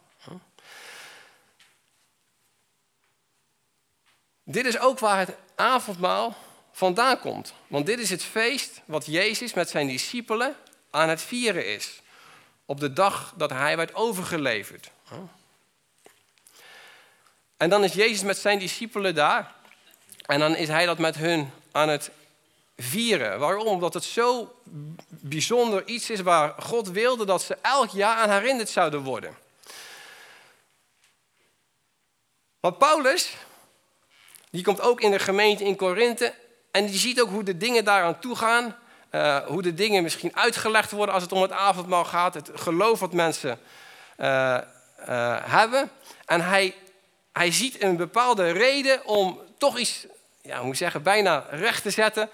Dit 4.42 4.66
is 4.66 4.78
ook 4.78 4.98
waar 4.98 5.18
het 5.18 5.36
avondmaal 5.54 6.36
vandaan 6.76 7.18
komt. 7.18 7.54
Want 7.66 7.86
dit 7.86 7.98
is 7.98 8.10
het 8.10 8.22
feest 8.22 8.80
wat 8.84 9.06
Jezus 9.06 9.54
met 9.54 9.68
zijn 9.68 9.86
discipelen 9.86 10.56
aan 10.90 11.08
het 11.08 11.22
vieren 11.22 11.66
is. 11.66 12.00
Op 12.64 12.80
de 12.80 12.92
dag 12.92 13.34
dat 13.36 13.50
hij 13.50 13.76
werd 13.76 13.94
overgeleverd. 13.94 14.90
En 17.56 17.70
dan 17.70 17.84
is 17.84 17.92
Jezus 17.92 18.22
met 18.22 18.38
zijn 18.38 18.58
discipelen 18.58 19.14
daar. 19.14 19.54
En 20.26 20.38
dan 20.38 20.56
is 20.56 20.68
hij 20.68 20.86
dat 20.86 20.98
met 20.98 21.16
hun 21.16 21.50
aan 21.72 21.88
het 21.88 22.10
vieren. 22.76 23.38
Waarom? 23.38 23.66
Omdat 23.66 23.94
het 23.94 24.04
zo 24.04 24.54
bijzonder 25.08 25.86
iets 25.86 26.10
is 26.10 26.20
waar 26.20 26.62
God 26.62 26.88
wilde 26.88 27.24
dat 27.24 27.42
ze 27.42 27.58
elk 27.62 27.90
jaar 27.90 28.16
aan 28.16 28.30
herinnerd 28.30 28.68
zouden 28.68 29.02
worden. 29.02 29.36
Want 32.60 32.78
Paulus, 32.78 33.36
die 34.50 34.62
komt 34.62 34.80
ook 34.80 35.00
in 35.00 35.10
de 35.10 35.18
gemeente 35.18 35.64
in 35.64 35.76
Korinthe 35.76 36.44
en 36.76 36.86
die 36.86 36.98
ziet 36.98 37.20
ook 37.20 37.30
hoe 37.30 37.42
de 37.42 37.56
dingen 37.56 37.84
daaraan 37.84 38.18
toe 38.18 38.36
gaan. 38.36 38.76
eh, 39.10 39.38
hoe 39.46 39.62
de 39.62 39.74
dingen 39.74 40.02
misschien 40.02 40.36
uitgelegd 40.36 40.90
worden 40.90 41.14
als 41.14 41.22
het 41.22 41.32
om 41.32 41.42
het 41.42 41.52
avondmaal 41.52 42.04
gaat. 42.04 42.34
Het 42.34 42.50
geloof 42.54 43.00
wat 43.00 43.12
mensen 43.12 43.58
eh, 44.16 44.54
eh, 44.54 44.62
hebben. 45.40 45.90
En 46.24 46.40
hij, 46.40 46.74
hij 47.32 47.52
ziet 47.52 47.82
een 47.82 47.96
bepaalde 47.96 48.50
reden 48.50 49.06
om 49.06 49.40
toch 49.58 49.78
iets, 49.78 50.06
ja, 50.42 50.62
moet 50.62 50.76
zeggen, 50.76 51.02
bijna 51.02 51.44
recht 51.50 51.82
te 51.82 51.90
zetten. 51.90 52.30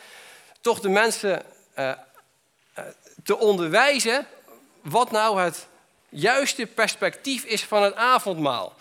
Toch 0.60 0.80
de 0.80 0.88
mensen 0.88 1.42
te 3.24 3.38
onderwijzen 3.38 4.26
wat 4.82 5.10
nou 5.10 5.40
het 5.40 5.66
juiste 6.08 6.66
perspectief 6.66 7.44
is 7.44 7.64
van 7.64 7.82
het 7.82 7.94
avondmaal. 7.94 8.74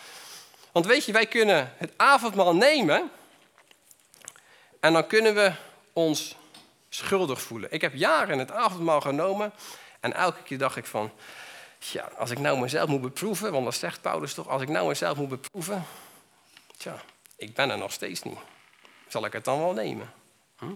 Want 0.72 0.86
weet 0.86 1.06
je, 1.06 1.12
wij 1.12 1.26
kunnen 1.26 1.74
het 1.78 1.92
avondmaal 1.98 2.56
nemen 2.56 3.12
en 4.82 4.94
dan 4.94 5.08
kunnen 5.08 5.36
we 5.36 5.52
ons 5.94 6.36
schuldig 6.90 7.42
voelen. 7.42 7.72
Ik 7.72 7.82
heb 7.82 7.94
jaren 7.96 8.40
het 8.40 8.52
avondmaal 8.52 9.02
genomen 9.02 9.54
en 10.00 10.14
elke 10.14 10.44
keer 10.44 10.58
dacht 10.58 10.76
ik 10.76 10.86
van, 10.86 11.12
ja, 11.80 12.10
als 12.18 12.32
ik 12.32 12.40
nou 12.40 12.60
mezelf 12.60 12.90
moet 12.90 13.02
beproeven, 13.02 13.52
want 13.52 13.66
dat 13.66 13.76
zegt 13.76 14.02
Paulus 14.02 14.34
toch, 14.34 14.48
als 14.48 14.62
ik 14.62 14.70
nou 14.70 14.88
mezelf 14.88 15.18
moet 15.18 15.30
beproeven, 15.30 15.86
tja, 16.78 17.02
ik 17.36 17.54
ben 17.54 17.70
er 17.70 17.78
nog 17.78 17.92
steeds 17.92 18.24
niet. 18.24 18.38
Zal 19.08 19.26
ik 19.26 19.34
het 19.34 19.46
dan 19.46 19.60
wel 19.60 19.74
nemen? 19.74 20.14
Hm? 20.58 20.74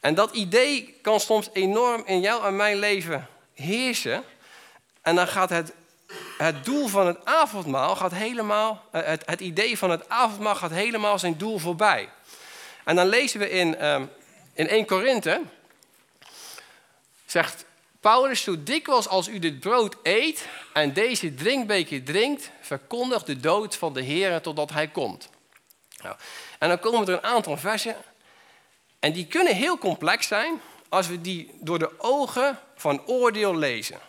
En 0.00 0.14
dat 0.14 0.34
idee 0.34 0.98
kan 1.02 1.20
soms 1.20 1.50
enorm 1.52 2.02
in 2.04 2.20
jou 2.20 2.44
en 2.44 2.56
mijn 2.56 2.76
leven 2.76 3.28
heersen. 3.54 4.24
En 5.02 5.14
dan 5.14 5.28
gaat 5.28 5.50
het, 5.50 5.72
het 6.38 6.64
doel 6.64 6.86
van 6.86 7.06
het 7.06 7.24
avondmaal 7.24 7.96
gaat 7.96 8.12
helemaal, 8.12 8.82
eh, 8.90 9.02
het, 9.02 9.22
het 9.26 9.40
idee 9.40 9.78
van 9.78 9.90
het 9.90 10.08
avondmaal 10.08 10.54
gaat 10.54 10.70
helemaal 10.70 11.18
zijn 11.18 11.38
doel 11.38 11.58
voorbij. 11.58 12.08
En 12.86 12.96
dan 12.96 13.06
lezen 13.06 13.40
we 13.40 13.50
in, 13.50 13.86
um, 13.86 14.10
in 14.52 14.68
1 14.68 14.86
Korinthe, 14.86 15.42
zegt 17.24 17.64
Paulus, 18.00 18.42
zo 18.42 18.62
dikwijls 18.62 19.08
als 19.08 19.28
u 19.28 19.38
dit 19.38 19.60
brood 19.60 19.96
eet 20.02 20.48
en 20.72 20.92
deze 20.92 21.34
drinkbeker 21.34 22.02
drinkt, 22.04 22.50
verkondig 22.60 23.24
de 23.24 23.40
dood 23.40 23.76
van 23.76 23.92
de 23.92 24.02
Heer 24.02 24.40
totdat 24.40 24.70
hij 24.70 24.88
komt. 24.88 25.28
Nou, 26.02 26.16
en 26.58 26.68
dan 26.68 26.78
komen 26.78 27.08
er 27.08 27.14
een 27.14 27.22
aantal 27.22 27.56
versen 27.56 27.96
en 28.98 29.12
die 29.12 29.26
kunnen 29.26 29.54
heel 29.54 29.78
complex 29.78 30.26
zijn 30.26 30.60
als 30.88 31.06
we 31.06 31.20
die 31.20 31.50
door 31.60 31.78
de 31.78 32.00
ogen 32.00 32.58
van 32.74 33.06
oordeel 33.06 33.56
lezen. 33.56 34.00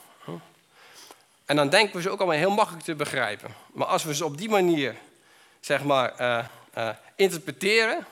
En 1.46 1.56
dan 1.56 1.70
denken 1.70 1.96
we 1.96 2.02
ze 2.02 2.10
ook 2.10 2.20
allemaal 2.20 2.38
heel 2.38 2.52
makkelijk 2.52 2.84
te 2.84 2.96
begrijpen. 2.96 3.56
Maar 3.74 3.88
als 3.88 4.04
we 4.04 4.16
ze 4.16 4.26
op 4.26 4.38
die 4.38 4.50
manier, 4.50 4.96
zeg 5.60 5.84
maar, 5.84 6.22
uh, 6.22 6.46
uh, 6.78 6.90
interpreteren, 7.16 8.06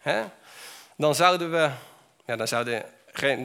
hè, 0.00 0.22
dan 0.96 1.14
zouden 1.14 1.50
we, 1.50 1.70
ja, 2.26 2.36
dan 2.36 2.48
zouden, 2.48 2.84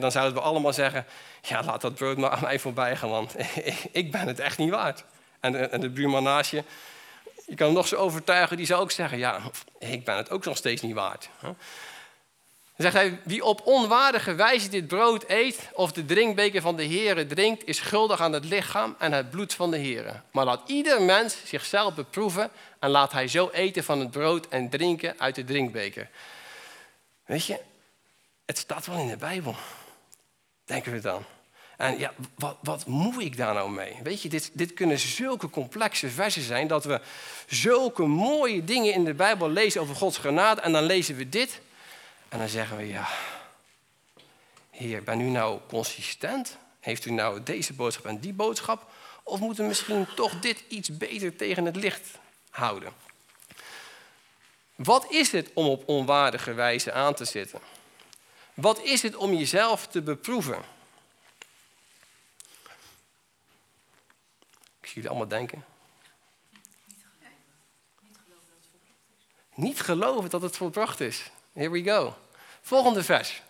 dan 0.00 0.12
zouden 0.12 0.34
we 0.34 0.40
allemaal 0.40 0.72
zeggen, 0.72 1.06
ja, 1.42 1.62
laat 1.62 1.80
dat 1.80 1.94
brood 1.94 2.16
maar 2.16 2.30
aan 2.30 2.42
mij 2.42 2.58
voorbij 2.58 2.96
gaan, 2.96 3.10
want 3.10 3.34
ik 3.92 4.10
ben 4.10 4.26
het 4.26 4.38
echt 4.38 4.58
niet 4.58 4.70
waard. 4.70 5.04
En 5.40 5.52
de, 5.52 5.58
en 5.58 5.80
de 5.80 5.92
je, 6.50 7.54
kan 7.54 7.66
hem 7.66 7.76
nog 7.76 7.86
zo 7.86 7.96
overtuigen, 7.96 8.56
die 8.56 8.66
zou 8.66 8.80
ook 8.80 8.90
zeggen, 8.90 9.18
ja, 9.18 9.40
ik 9.78 10.04
ben 10.04 10.16
het 10.16 10.30
ook 10.30 10.44
nog 10.44 10.56
steeds 10.56 10.82
niet 10.82 10.94
waard. 10.94 11.28
Dan 11.40 11.56
zegt 12.90 12.94
hij, 12.94 13.20
wie 13.24 13.44
op 13.44 13.66
onwaardige 13.66 14.34
wijze 14.34 14.68
dit 14.68 14.86
brood 14.86 15.24
eet 15.26 15.68
of 15.72 15.92
de 15.92 16.04
drinkbeker 16.04 16.60
van 16.60 16.76
de 16.76 16.86
Heere 16.86 17.26
drinkt, 17.26 17.66
is 17.66 17.76
schuldig 17.76 18.20
aan 18.20 18.32
het 18.32 18.44
lichaam 18.44 18.94
en 18.98 19.12
het 19.12 19.30
bloed 19.30 19.54
van 19.54 19.70
de 19.70 19.76
Heere. 19.76 20.20
Maar 20.30 20.44
laat 20.44 20.68
ieder 20.68 21.02
mens 21.02 21.36
zichzelf 21.44 21.94
beproeven 21.94 22.50
en 22.78 22.90
laat 22.90 23.12
hij 23.12 23.28
zo 23.28 23.50
eten 23.52 23.84
van 23.84 24.00
het 24.00 24.10
brood 24.10 24.48
en 24.48 24.68
drinken 24.68 25.14
uit 25.18 25.34
de 25.34 25.44
drinkbeker. 25.44 26.08
Weet 27.26 27.46
je, 27.46 27.60
het 28.44 28.58
staat 28.58 28.86
wel 28.86 28.98
in 28.98 29.08
de 29.08 29.16
Bijbel, 29.16 29.54
denken 30.64 30.92
we 30.92 31.00
dan. 31.00 31.24
En 31.76 31.98
ja, 31.98 32.12
wat, 32.34 32.56
wat 32.62 32.86
moet 32.86 33.22
ik 33.22 33.36
daar 33.36 33.54
nou 33.54 33.70
mee? 33.70 33.96
Weet 34.02 34.22
je, 34.22 34.28
dit, 34.28 34.50
dit 34.52 34.74
kunnen 34.74 34.98
zulke 34.98 35.50
complexe 35.50 36.10
versen 36.10 36.42
zijn 36.42 36.66
dat 36.66 36.84
we 36.84 37.00
zulke 37.46 38.06
mooie 38.06 38.64
dingen 38.64 38.92
in 38.92 39.04
de 39.04 39.14
Bijbel 39.14 39.50
lezen 39.50 39.80
over 39.80 39.94
Gods 39.94 40.18
genade 40.18 40.60
en 40.60 40.72
dan 40.72 40.84
lezen 40.84 41.16
we 41.16 41.28
dit 41.28 41.60
en 42.28 42.38
dan 42.38 42.48
zeggen 42.48 42.76
we, 42.76 42.88
ja, 42.88 43.08
Heer, 44.70 45.02
ben 45.02 45.20
u 45.20 45.28
nou 45.28 45.60
consistent? 45.68 46.56
Heeft 46.80 47.04
u 47.04 47.10
nou 47.10 47.42
deze 47.42 47.72
boodschap 47.72 48.06
en 48.06 48.18
die 48.18 48.32
boodschap? 48.32 48.90
Of 49.22 49.40
moeten 49.40 49.62
we 49.62 49.68
misschien 49.68 50.06
toch 50.14 50.40
dit 50.40 50.64
iets 50.68 50.96
beter 50.96 51.36
tegen 51.36 51.64
het 51.64 51.76
licht 51.76 52.18
houden? 52.50 52.92
Wat 54.76 55.10
is 55.10 55.32
het 55.32 55.50
om 55.54 55.66
op 55.66 55.88
onwaardige 55.88 56.54
wijze 56.54 56.92
aan 56.92 57.14
te 57.14 57.24
zitten? 57.24 57.60
Wat 58.54 58.80
is 58.80 59.02
het 59.02 59.16
om 59.16 59.34
jezelf 59.34 59.86
te 59.86 60.02
beproeven? 60.02 60.58
Ik 64.80 64.92
zie 64.92 64.94
jullie 64.94 65.08
allemaal 65.08 65.28
denken. 65.28 65.64
Niet 69.54 69.80
geloven 69.80 70.30
dat 70.30 70.42
het 70.42 70.56
volbracht 70.56 71.00
is. 71.00 71.30
Here 71.52 71.70
we 71.70 71.82
go. 71.82 72.16
Volgende 72.60 73.04
vers. 73.04 73.42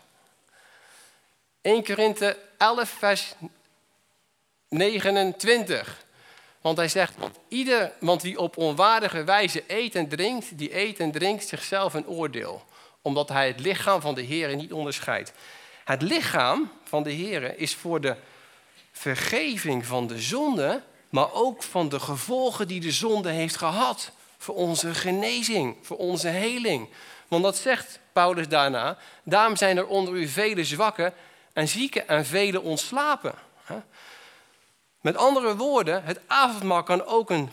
1 1.61 1.85
Korinthe 1.85 2.39
11, 2.59 2.89
vers 2.89 3.35
29. 4.69 6.05
Want 6.67 6.79
hij 6.79 6.89
zegt, 6.89 7.15
ieder, 7.49 7.93
want 8.01 8.23
wie 8.23 8.39
op 8.39 8.57
onwaardige 8.57 9.25
wijze 9.25 9.65
eet 9.67 9.95
en 9.95 10.09
drinkt, 10.09 10.59
die 10.59 10.77
eet 10.77 11.01
en 11.01 11.13
drinkt 11.13 11.47
zichzelf 11.49 11.95
een 11.95 12.07
oordeel. 12.07 12.65
Omdat 13.03 13.29
hij 13.29 13.47
het 13.47 13.61
lichaam 13.61 14.01
van 14.01 14.15
de 14.15 14.23
Heer 14.23 14.57
niet 14.57 14.73
onderscheidt. 14.73 15.33
Het 15.85 16.03
lichaam 16.03 16.71
van 16.85 17.03
de 17.03 17.11
Heer 17.11 17.59
is 17.59 17.75
voor 17.75 18.01
de 18.01 18.17
vergeving 18.93 19.87
van 19.87 20.07
de 20.07 20.21
zonde, 20.21 20.83
maar 21.11 21.33
ook 21.33 21.63
van 21.63 21.89
de 21.89 22.01
gevolgen 22.01 22.69
die 22.69 22.81
de 22.81 22.93
zonde 22.93 23.31
heeft 23.31 23.57
gehad. 23.57 24.11
Voor 24.39 24.55
onze 24.55 24.95
genezing, 24.95 25.77
voor 25.83 25.97
onze 25.97 26.29
heling. 26.29 26.89
Want 27.29 27.43
dat 27.43 27.57
zegt 27.57 27.99
Paulus 28.13 28.49
daarna. 28.49 28.99
Daarom 29.25 29.57
zijn 29.57 29.77
er 29.77 29.87
onder 29.87 30.15
u 30.15 30.29
vele 30.29 30.65
zwakken 30.65 31.13
en 31.53 31.69
zieken 31.69 32.09
en 32.09 32.27
vele 32.27 32.61
ontslapen. 32.61 33.35
Met 35.01 35.17
andere 35.17 35.57
woorden, 35.57 36.05
het 36.05 36.21
avondmaal 36.27 36.83
kan 36.83 37.07
ook 37.07 37.31
een 37.31 37.51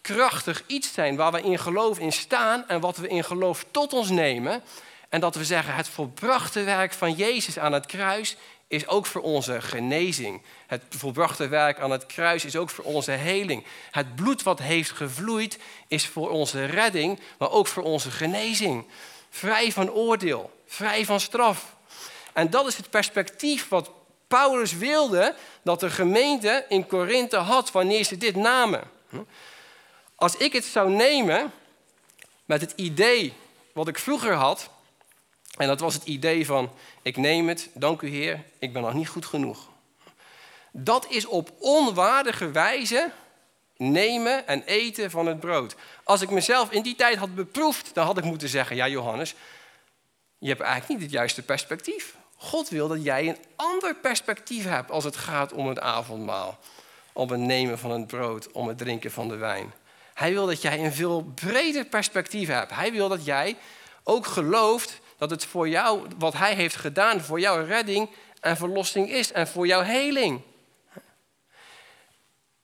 krachtig 0.00 0.62
iets 0.66 0.92
zijn 0.92 1.16
waar 1.16 1.32
we 1.32 1.42
in 1.42 1.58
geloof 1.58 1.98
in 1.98 2.12
staan 2.12 2.68
en 2.68 2.80
wat 2.80 2.96
we 2.96 3.08
in 3.08 3.24
geloof 3.24 3.64
tot 3.70 3.92
ons 3.92 4.10
nemen. 4.10 4.62
En 5.08 5.20
dat 5.20 5.34
we 5.34 5.44
zeggen, 5.44 5.74
het 5.74 5.88
volbrachte 5.88 6.62
werk 6.62 6.92
van 6.92 7.12
Jezus 7.12 7.58
aan 7.58 7.72
het 7.72 7.86
kruis 7.86 8.36
is 8.68 8.86
ook 8.86 9.06
voor 9.06 9.22
onze 9.22 9.60
genezing. 9.60 10.42
Het 10.66 10.82
volbrachte 10.88 11.48
werk 11.48 11.80
aan 11.80 11.90
het 11.90 12.06
kruis 12.06 12.44
is 12.44 12.56
ook 12.56 12.70
voor 12.70 12.84
onze 12.84 13.10
heling. 13.10 13.64
Het 13.90 14.14
bloed 14.14 14.42
wat 14.42 14.58
heeft 14.58 14.90
gevloeid 14.90 15.58
is 15.86 16.06
voor 16.06 16.30
onze 16.30 16.64
redding, 16.64 17.20
maar 17.38 17.50
ook 17.50 17.66
voor 17.66 17.82
onze 17.82 18.10
genezing. 18.10 18.86
Vrij 19.30 19.72
van 19.72 19.90
oordeel, 19.90 20.50
vrij 20.66 21.04
van 21.04 21.20
straf. 21.20 21.76
En 22.32 22.50
dat 22.50 22.66
is 22.66 22.76
het 22.76 22.90
perspectief 22.90 23.68
wat 23.68 23.90
Paulus 24.32 24.76
wilde 24.76 25.34
dat 25.62 25.80
de 25.80 25.90
gemeente 25.90 26.64
in 26.68 26.86
Korinthe 26.86 27.36
had 27.36 27.72
wanneer 27.72 28.04
ze 28.04 28.16
dit 28.16 28.36
namen. 28.36 28.90
Als 30.14 30.36
ik 30.36 30.52
het 30.52 30.64
zou 30.64 30.90
nemen 30.90 31.52
met 32.44 32.60
het 32.60 32.72
idee 32.76 33.32
wat 33.72 33.88
ik 33.88 33.98
vroeger 33.98 34.34
had, 34.34 34.70
en 35.56 35.66
dat 35.66 35.80
was 35.80 35.94
het 35.94 36.04
idee 36.04 36.46
van 36.46 36.70
ik 37.02 37.16
neem 37.16 37.48
het, 37.48 37.68
dank 37.74 38.02
u 38.02 38.08
Heer, 38.08 38.44
ik 38.58 38.72
ben 38.72 38.82
nog 38.82 38.94
niet 38.94 39.08
goed 39.08 39.26
genoeg. 39.26 39.68
Dat 40.70 41.06
is 41.08 41.26
op 41.26 41.50
onwaardige 41.58 42.50
wijze 42.50 43.10
nemen 43.76 44.46
en 44.46 44.62
eten 44.64 45.10
van 45.10 45.26
het 45.26 45.40
brood. 45.40 45.74
Als 46.04 46.20
ik 46.20 46.30
mezelf 46.30 46.70
in 46.70 46.82
die 46.82 46.94
tijd 46.94 47.16
had 47.16 47.34
beproefd, 47.34 47.94
dan 47.94 48.06
had 48.06 48.18
ik 48.18 48.24
moeten 48.24 48.48
zeggen: 48.48 48.76
Ja, 48.76 48.88
Johannes, 48.88 49.34
je 50.38 50.48
hebt 50.48 50.60
eigenlijk 50.60 50.92
niet 50.92 51.02
het 51.02 51.18
juiste 51.18 51.42
perspectief. 51.42 52.20
God 52.42 52.68
wil 52.68 52.88
dat 52.88 53.04
jij 53.04 53.28
een 53.28 53.38
ander 53.56 53.94
perspectief 53.94 54.64
hebt 54.64 54.90
als 54.90 55.04
het 55.04 55.16
gaat 55.16 55.52
om 55.52 55.66
het 55.66 55.80
avondmaal. 55.80 56.58
Om 57.12 57.30
het 57.30 57.40
nemen 57.40 57.78
van 57.78 57.90
het 57.90 58.06
brood, 58.06 58.52
om 58.52 58.68
het 58.68 58.78
drinken 58.78 59.10
van 59.10 59.28
de 59.28 59.36
wijn. 59.36 59.72
Hij 60.14 60.32
wil 60.32 60.46
dat 60.46 60.62
jij 60.62 60.84
een 60.84 60.92
veel 60.92 61.22
breder 61.22 61.84
perspectief 61.84 62.48
hebt. 62.48 62.74
Hij 62.74 62.92
wil 62.92 63.08
dat 63.08 63.24
jij 63.24 63.56
ook 64.02 64.26
gelooft 64.26 65.00
dat 65.18 65.30
het 65.30 65.44
voor 65.44 65.68
jou, 65.68 66.06
wat 66.18 66.32
hij 66.32 66.54
heeft 66.54 66.76
gedaan, 66.76 67.20
voor 67.20 67.40
jouw 67.40 67.64
redding 67.64 68.10
en 68.40 68.56
verlossing 68.56 69.10
is 69.10 69.32
en 69.32 69.48
voor 69.48 69.66
jouw 69.66 69.82
heling. 69.82 70.40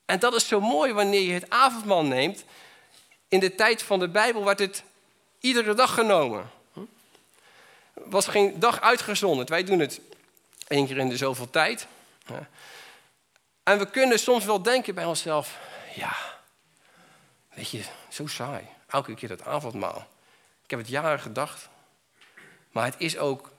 En 0.05 0.19
dat 0.19 0.33
is 0.35 0.47
zo 0.47 0.59
mooi 0.59 0.93
wanneer 0.93 1.21
je 1.21 1.33
het 1.33 1.49
avondmaal 1.49 2.03
neemt. 2.03 2.43
In 3.27 3.39
de 3.39 3.55
tijd 3.55 3.83
van 3.83 3.99
de 3.99 4.09
Bijbel 4.09 4.45
werd 4.45 4.59
het 4.59 4.83
iedere 5.39 5.73
dag 5.73 5.93
genomen. 5.93 6.57
Was 8.05 8.27
geen 8.27 8.59
dag 8.59 8.81
uitgezonderd. 8.81 9.49
Wij 9.49 9.63
doen 9.63 9.79
het 9.79 10.01
één 10.67 10.87
keer 10.87 10.97
in 10.97 11.09
de 11.09 11.17
zoveel 11.17 11.49
tijd. 11.49 11.87
En 13.63 13.79
we 13.79 13.89
kunnen 13.89 14.19
soms 14.19 14.45
wel 14.45 14.61
denken 14.61 14.95
bij 14.95 15.05
onszelf: 15.05 15.57
ja, 15.95 16.15
weet 17.53 17.69
je, 17.69 17.83
zo 18.09 18.27
saai. 18.27 18.67
Elke 18.87 19.13
keer 19.13 19.29
dat 19.29 19.45
avondmaal. 19.45 20.07
Ik 20.63 20.69
heb 20.69 20.79
het 20.79 20.89
jaren 20.89 21.19
gedacht. 21.19 21.69
Maar 22.71 22.85
het 22.85 22.95
is 22.97 23.17
ook 23.17 23.51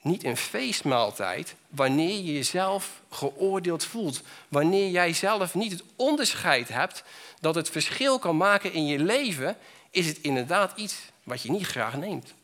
niet 0.00 0.24
een 0.24 0.36
feestmaaltijd 0.36 1.54
wanneer 1.68 2.14
je 2.14 2.32
jezelf 2.32 3.00
geoordeeld 3.10 3.84
voelt. 3.84 4.22
Wanneer 4.48 4.90
jij 4.90 5.12
zelf 5.12 5.54
niet 5.54 5.72
het 5.72 5.82
onderscheid 5.96 6.68
hebt 6.68 7.04
dat 7.40 7.54
het 7.54 7.70
verschil 7.70 8.18
kan 8.18 8.36
maken 8.36 8.72
in 8.72 8.86
je 8.86 8.98
leven, 8.98 9.56
is 9.90 10.06
het 10.06 10.18
inderdaad 10.18 10.78
iets 10.78 10.96
wat 11.22 11.42
je 11.42 11.50
niet 11.50 11.66
graag 11.66 11.96
neemt. 11.96 12.34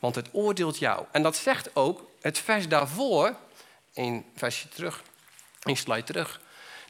Want 0.00 0.14
het 0.14 0.28
oordeelt 0.32 0.78
jou. 0.78 1.04
En 1.10 1.22
dat 1.22 1.36
zegt 1.36 1.76
ook 1.76 2.10
het 2.20 2.38
vers 2.38 2.68
daarvoor, 2.68 3.36
een 3.94 4.24
versje 4.36 4.68
terug, 4.68 5.02
een 5.62 5.76
slide 5.76 6.02
terug. 6.02 6.40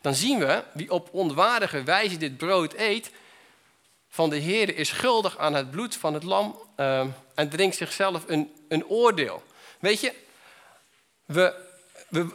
Dan 0.01 0.15
zien 0.15 0.39
we 0.39 0.65
wie 0.73 0.91
op 0.91 1.09
onwaardige 1.13 1.83
wijze 1.83 2.17
dit 2.17 2.37
brood 2.37 2.75
eet, 2.75 3.11
van 4.09 4.31
de 4.31 4.37
Heer 4.37 4.77
is 4.77 4.89
schuldig 4.89 5.39
aan 5.39 5.55
het 5.55 5.71
bloed 5.71 5.97
van 5.97 6.15
het 6.15 6.23
lam 6.23 6.59
uh, 6.77 7.07
en 7.35 7.49
drinkt 7.49 7.77
zichzelf 7.77 8.25
een, 8.27 8.53
een 8.69 8.87
oordeel. 8.87 9.43
Weet 9.79 10.01
je, 10.01 10.15
we, 11.25 11.55
we, 12.09 12.27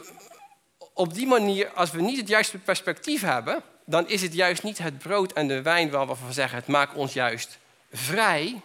op 0.92 1.14
die 1.14 1.26
manier, 1.26 1.70
als 1.70 1.90
we 1.90 2.00
niet 2.00 2.16
het 2.16 2.28
juiste 2.28 2.58
perspectief 2.58 3.20
hebben, 3.20 3.62
dan 3.84 4.08
is 4.08 4.22
het 4.22 4.34
juist 4.34 4.62
niet 4.62 4.78
het 4.78 4.98
brood 4.98 5.32
en 5.32 5.48
de 5.48 5.62
wijn 5.62 5.90
waar 5.90 6.06
we 6.06 6.14
van 6.14 6.32
zeggen, 6.32 6.58
het 6.58 6.66
maakt 6.66 6.94
ons 6.94 7.12
juist 7.12 7.58
vrij, 7.92 8.60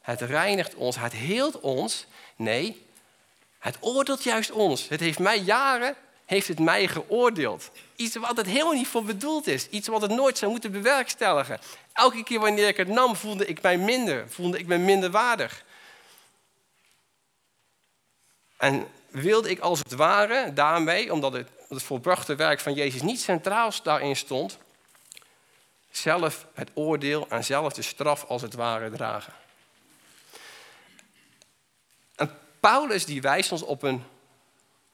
het 0.00 0.20
reinigt 0.20 0.74
ons, 0.74 0.98
het 0.98 1.12
heelt 1.12 1.60
ons. 1.60 2.06
Nee, 2.36 2.86
het 3.58 3.76
oordeelt 3.80 4.22
juist 4.22 4.50
ons. 4.50 4.88
Het 4.88 5.00
heeft 5.00 5.18
mij 5.18 5.38
jaren, 5.38 5.96
heeft 6.24 6.48
het 6.48 6.58
mij 6.58 6.88
geoordeeld. 6.88 7.70
Iets 7.96 8.16
wat 8.16 8.36
het 8.36 8.46
helemaal 8.46 8.72
niet 8.72 8.88
voor 8.88 9.04
bedoeld 9.04 9.46
is. 9.46 9.68
Iets 9.68 9.88
wat 9.88 10.02
het 10.02 10.10
nooit 10.10 10.38
zou 10.38 10.50
moeten 10.50 10.72
bewerkstelligen. 10.72 11.60
Elke 11.92 12.22
keer 12.22 12.40
wanneer 12.40 12.68
ik 12.68 12.76
het 12.76 12.88
nam, 12.88 13.16
voelde 13.16 13.46
ik 13.46 13.62
mij 13.62 13.78
minder. 13.78 14.28
Voelde 14.28 14.58
ik 14.58 14.66
me 14.66 14.78
minder 14.78 15.10
waardig. 15.10 15.64
En 18.56 18.86
wilde 19.10 19.50
ik 19.50 19.58
als 19.58 19.78
het 19.78 19.92
ware 19.92 20.52
daarmee, 20.52 21.12
omdat 21.12 21.32
het, 21.32 21.48
het 21.68 21.82
volbrachte 21.82 22.34
werk 22.34 22.60
van 22.60 22.74
Jezus 22.74 23.02
niet 23.02 23.20
centraal 23.20 23.72
daarin 23.82 24.16
stond, 24.16 24.58
zelf 25.90 26.46
het 26.54 26.70
oordeel 26.74 27.26
en 27.28 27.44
zelf 27.44 27.72
de 27.72 27.82
straf 27.82 28.24
als 28.24 28.42
het 28.42 28.54
ware 28.54 28.90
dragen. 28.90 29.32
En 32.14 32.38
Paulus 32.60 33.04
die 33.04 33.20
wijst 33.20 33.52
ons 33.52 33.62
op 33.62 33.82
een 33.82 34.04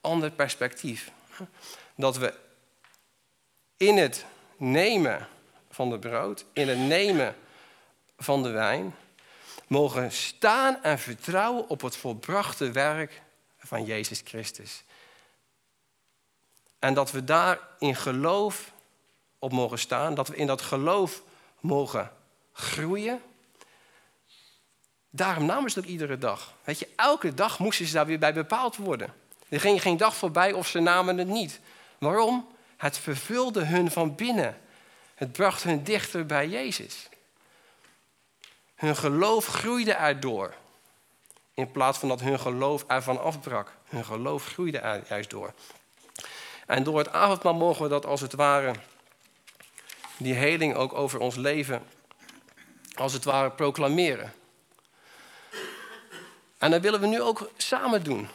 ander 0.00 0.30
perspectief. 0.30 1.10
Dat 1.96 2.16
we 2.16 2.34
in 3.76 3.96
het 3.96 4.24
nemen 4.56 5.28
van 5.70 5.90
de 5.90 5.98
brood, 5.98 6.44
in 6.52 6.68
het 6.68 6.78
nemen 6.78 7.36
van 8.18 8.42
de 8.42 8.50
wijn, 8.50 8.94
mogen 9.66 10.12
staan 10.12 10.82
en 10.82 10.98
vertrouwen 10.98 11.68
op 11.68 11.80
het 11.80 11.96
volbrachte 11.96 12.70
werk 12.70 13.22
van 13.58 13.84
Jezus 13.84 14.20
Christus. 14.24 14.84
En 16.78 16.94
dat 16.94 17.10
we 17.10 17.24
daar 17.24 17.58
in 17.78 17.96
geloof 17.96 18.72
op 19.38 19.52
mogen 19.52 19.78
staan, 19.78 20.14
dat 20.14 20.28
we 20.28 20.36
in 20.36 20.46
dat 20.46 20.62
geloof 20.62 21.22
mogen 21.60 22.12
groeien. 22.52 23.22
Daarom 25.16 25.46
namen 25.46 25.70
ze 25.70 25.78
het 25.78 25.86
ook 25.86 25.92
iedere 25.92 26.18
dag. 26.18 26.54
Weet 26.64 26.78
je, 26.78 26.88
elke 26.96 27.34
dag 27.34 27.58
moesten 27.58 27.86
ze 27.86 27.92
daar 27.92 28.06
weer 28.06 28.18
bij 28.18 28.34
bepaald 28.34 28.76
worden. 28.76 29.14
Er 29.48 29.60
ging 29.60 29.82
geen 29.82 29.96
dag 29.96 30.16
voorbij 30.16 30.52
of 30.52 30.66
ze 30.66 30.78
namen 30.80 31.18
het 31.18 31.28
niet. 31.28 31.60
Waarom? 31.98 32.48
Het 32.76 32.98
vervulde 32.98 33.64
hun 33.64 33.90
van 33.90 34.14
binnen. 34.14 34.60
Het 35.14 35.32
bracht 35.32 35.62
hun 35.62 35.84
dichter 35.84 36.26
bij 36.26 36.48
Jezus. 36.48 37.08
Hun 38.74 38.96
geloof 38.96 39.46
groeide 39.46 39.92
erdoor. 39.92 40.54
In 41.54 41.70
plaats 41.70 41.98
van 41.98 42.08
dat 42.08 42.20
hun 42.20 42.40
geloof 42.40 42.84
ervan 42.86 43.22
afbrak. 43.22 43.72
Hun 43.88 44.04
geloof 44.04 44.46
groeide 44.46 44.78
er 44.78 45.02
juist 45.08 45.30
door. 45.30 45.52
En 46.66 46.82
door 46.82 46.98
het 46.98 47.12
avondmaal 47.12 47.54
mogen 47.54 47.82
we 47.82 47.88
dat 47.88 48.06
als 48.06 48.20
het 48.20 48.32
ware, 48.32 48.74
die 50.16 50.34
heling 50.34 50.74
ook 50.74 50.92
over 50.92 51.20
ons 51.20 51.36
leven, 51.36 51.82
als 52.94 53.12
het 53.12 53.24
ware 53.24 53.50
proclameren. 53.50 54.32
En 56.66 56.72
dat 56.72 56.80
willen 56.80 57.00
we 57.00 57.06
nu 57.06 57.20
ook 57.20 57.50
samen 57.56 58.04
doen. 58.04 58.28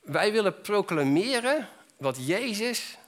Wij 0.00 0.32
willen 0.32 0.60
proclameren 0.60 1.68
wat 1.96 2.26
Jezus 2.26 2.98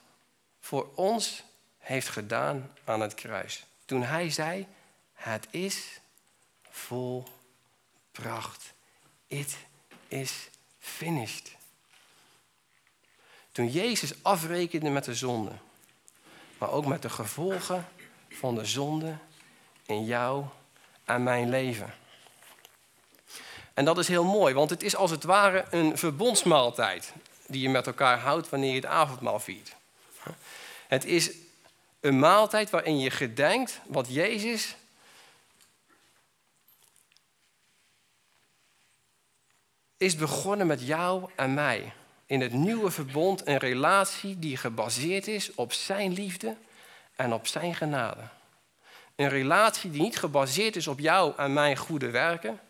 voor 0.61 0.89
ons 0.95 1.43
heeft 1.79 2.09
gedaan 2.09 2.73
aan 2.85 3.01
het 3.01 3.15
kruis. 3.15 3.65
Toen 3.85 4.03
hij 4.03 4.31
zei, 4.31 4.67
het 5.13 5.47
is 5.51 6.01
volbracht. 6.71 7.33
It 9.27 9.57
is 10.09 10.49
finished. 10.79 11.57
Toen 13.53 13.69
Jezus 13.69 14.23
afrekende 14.23 14.91
met 14.91 15.05
de 15.05 15.15
zonde, 15.15 15.53
maar 16.59 16.71
ook 16.71 16.87
met 16.87 17.03
de 17.03 17.11
gevolgen 17.11 17.89
van 18.29 18.55
de 18.55 18.65
zonde 18.65 19.17
in 19.87 20.05
jou 20.05 20.45
en 21.05 21.23
mijn 21.23 21.49
leven. 21.49 21.95
En 23.75 23.85
dat 23.85 23.99
is 23.99 24.09
heel 24.09 24.25
mooi, 24.25 24.55
want 24.55 24.71
het 24.71 24.83
is 24.83 24.97
als 24.97 25.11
het 25.11 25.25
ware 25.25 25.65
een 25.71 25.99
verbondsmaaltijd 25.99 27.13
die 27.47 27.63
je 27.63 27.69
met 27.69 27.87
elkaar 27.87 28.19
houdt 28.19 28.49
wanneer 28.49 28.71
je 28.71 28.77
het 28.77 28.87
avondmaal 28.87 29.41
viert. 29.41 29.75
Het 30.89 31.05
is 31.05 31.31
een 32.01 32.19
maaltijd 32.19 32.71
waarin 32.71 32.99
je 32.99 33.11
gedenkt 33.11 33.81
wat 33.87 34.07
Jezus 34.09 34.77
is 39.97 40.17
begonnen 40.17 40.67
met 40.67 40.87
jou 40.87 41.31
en 41.37 41.55
mij. 41.55 41.93
In 42.27 42.41
het 42.41 42.53
nieuwe 42.53 42.91
verbond 42.91 43.47
een 43.47 43.59
relatie 43.59 44.39
die 44.39 44.57
gebaseerd 44.57 45.27
is 45.27 45.55
op 45.55 45.73
zijn 45.73 46.13
liefde 46.13 46.57
en 47.17 47.33
op 47.33 47.47
zijn 47.47 47.75
genade. 47.75 48.23
Een 49.17 49.29
relatie 49.29 49.91
die 49.91 50.03
niet 50.03 50.19
gebaseerd 50.19 50.77
is 50.77 50.87
op 50.87 50.99
jou 50.99 51.33
en 51.37 51.53
mijn 51.53 51.77
goede 51.77 52.11
werken, 52.11 52.61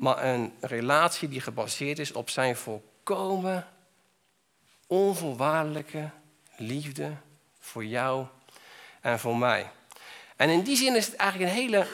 maar 0.00 0.24
een 0.24 0.52
relatie 0.60 1.28
die 1.28 1.40
gebaseerd 1.40 1.98
is 1.98 2.12
op 2.12 2.30
zijn 2.30 2.56
volkomen 2.56 3.68
onvoorwaardelijke 4.86 6.10
liefde 6.56 7.16
voor 7.58 7.84
jou 7.84 8.26
en 9.00 9.18
voor 9.18 9.36
mij. 9.36 9.70
En 10.36 10.48
in 10.48 10.62
die 10.62 10.76
zin 10.76 10.96
is 10.96 11.06
het 11.06 11.16
eigenlijk 11.16 11.50
een 11.50 11.56
hele, 11.56 11.86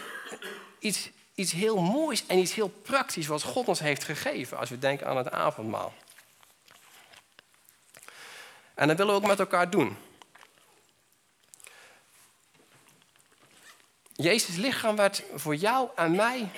iets, 0.79 1.11
iets 1.35 1.53
heel 1.53 1.81
moois 1.81 2.27
en 2.27 2.38
iets 2.38 2.55
heel 2.55 2.69
praktisch 2.69 3.27
wat 3.27 3.42
God 3.42 3.69
ons 3.69 3.81
heeft 3.81 4.05
gegeven 4.05 4.59
als 4.59 4.71
we 4.71 4.79
denken 4.79 5.07
aan 5.07 5.16
het 5.16 5.31
avondmaal. 5.31 5.95
En 8.75 8.88
dat 8.88 8.97
willen 8.97 9.14
we 9.14 9.21
ook 9.21 9.27
met 9.27 9.38
elkaar 9.38 9.71
doen. 9.71 9.97
Jezus' 14.12 14.57
lichaam 14.57 14.97
werd 14.97 15.23
voor 15.35 15.55
jou 15.57 15.88
en 15.97 16.14
mij 16.14 16.51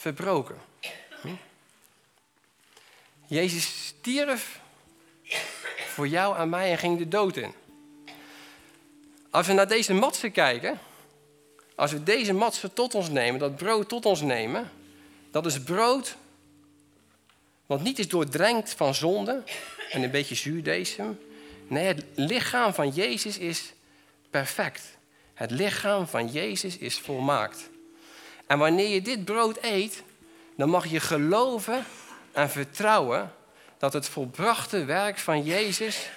verbroken. 0.00 0.56
Hm? 1.22 1.34
Jezus 3.26 3.86
stierf 3.86 4.60
voor 5.86 6.08
jou 6.08 6.36
en 6.36 6.48
mij 6.48 6.70
en 6.70 6.78
ging 6.78 6.98
de 6.98 7.08
dood 7.08 7.36
in. 7.36 7.52
Als 9.30 9.46
we 9.46 9.52
naar 9.52 9.68
deze 9.68 9.94
matsen 9.94 10.32
kijken, 10.32 10.78
als 11.74 11.92
we 11.92 12.02
deze 12.02 12.32
matsen 12.32 12.72
tot 12.72 12.94
ons 12.94 13.08
nemen, 13.08 13.40
dat 13.40 13.56
brood 13.56 13.88
tot 13.88 14.06
ons 14.06 14.20
nemen, 14.20 14.70
dat 15.30 15.46
is 15.46 15.62
brood 15.62 16.16
wat 17.66 17.82
niet 17.82 17.98
is 17.98 18.08
doordrenkt 18.08 18.72
van 18.72 18.94
zonde 18.94 19.42
en 19.90 20.02
een 20.02 20.10
beetje 20.10 20.34
zuurdesem. 20.34 21.20
Nee, 21.66 21.86
het 21.86 22.04
lichaam 22.14 22.74
van 22.74 22.88
Jezus 22.88 23.38
is 23.38 23.72
perfect. 24.30 24.82
Het 25.34 25.50
lichaam 25.50 26.06
van 26.06 26.28
Jezus 26.28 26.78
is 26.78 26.98
volmaakt. 26.98 27.69
En 28.50 28.58
wanneer 28.58 28.88
je 28.88 29.02
dit 29.02 29.24
brood 29.24 29.58
eet, 29.60 30.02
dan 30.56 30.68
mag 30.68 30.86
je 30.86 31.00
geloven 31.00 31.84
en 32.32 32.50
vertrouwen 32.50 33.32
dat 33.78 33.92
het 33.92 34.08
volbrachte 34.08 34.84
werk 34.84 35.18
van 35.18 35.42
Jezus 35.42 36.10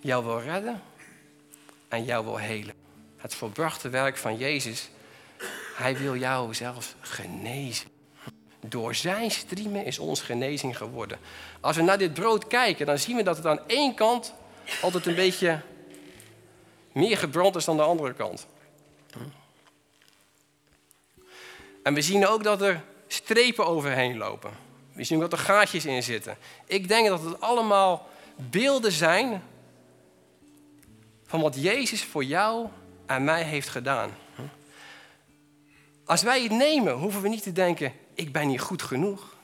jou 0.00 0.24
wil 0.24 0.40
redden 0.40 0.82
en 1.88 2.04
jou 2.04 2.24
wil 2.24 2.36
helen. 2.36 2.74
Het 3.16 3.34
volbrachte 3.34 3.88
werk 3.88 4.16
van 4.16 4.36
Jezus, 4.36 4.90
hij 5.76 5.96
wil 5.96 6.16
jou 6.16 6.54
zelfs 6.54 6.94
genezen. 7.00 7.88
Door 8.60 8.94
zijn 8.94 9.30
striemen 9.30 9.84
is 9.84 9.98
ons 9.98 10.20
genezing 10.20 10.76
geworden. 10.76 11.18
Als 11.60 11.76
we 11.76 11.82
naar 11.82 11.98
dit 11.98 12.14
brood 12.14 12.46
kijken, 12.46 12.86
dan 12.86 12.98
zien 12.98 13.16
we 13.16 13.22
dat 13.22 13.36
het 13.36 13.46
aan 13.46 13.66
één 13.66 13.94
kant 13.94 14.34
altijd 14.82 15.06
een 15.06 15.14
beetje 15.14 15.60
meer 16.92 17.16
gebrand 17.16 17.56
is 17.56 17.64
dan 17.64 17.76
de 17.76 17.82
andere 17.82 18.14
kant. 18.14 18.46
En 21.90 21.96
we 21.96 22.02
zien 22.02 22.26
ook 22.26 22.42
dat 22.42 22.62
er 22.62 22.84
strepen 23.08 23.66
overheen 23.66 24.16
lopen. 24.16 24.50
We 24.92 25.04
zien 25.04 25.18
dat 25.18 25.32
er 25.32 25.38
gaatjes 25.38 25.84
in 25.84 26.02
zitten. 26.02 26.36
Ik 26.66 26.88
denk 26.88 27.08
dat 27.08 27.22
het 27.22 27.40
allemaal 27.40 28.08
beelden 28.36 28.92
zijn 28.92 29.42
van 31.26 31.40
wat 31.40 31.62
Jezus 31.62 32.04
voor 32.04 32.24
jou 32.24 32.68
en 33.06 33.24
mij 33.24 33.42
heeft 33.42 33.68
gedaan. 33.68 34.10
Als 36.04 36.22
wij 36.22 36.42
het 36.42 36.52
nemen, 36.52 36.92
hoeven 36.92 37.22
we 37.22 37.28
niet 37.28 37.42
te 37.42 37.52
denken, 37.52 37.92
ik 38.14 38.32
ben 38.32 38.48
niet 38.48 38.60
goed 38.60 38.82
genoeg. 38.82 39.36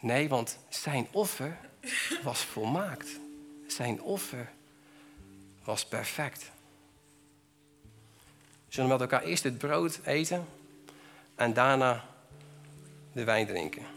Nee, 0.00 0.28
want 0.28 0.58
zijn 0.68 1.06
offer 1.10 1.58
was 2.22 2.40
volmaakt. 2.40 3.08
Zijn 3.66 4.02
offer 4.02 4.50
was 5.64 5.84
perfect. 5.84 6.50
We 8.66 8.72
zullen 8.72 8.90
met 8.90 9.00
elkaar 9.00 9.22
eerst 9.22 9.42
het 9.42 9.58
brood 9.58 10.00
eten 10.04 10.46
en 11.36 11.52
daarna 11.52 12.04
de 13.12 13.24
wijn 13.24 13.46
drinken. 13.46 13.93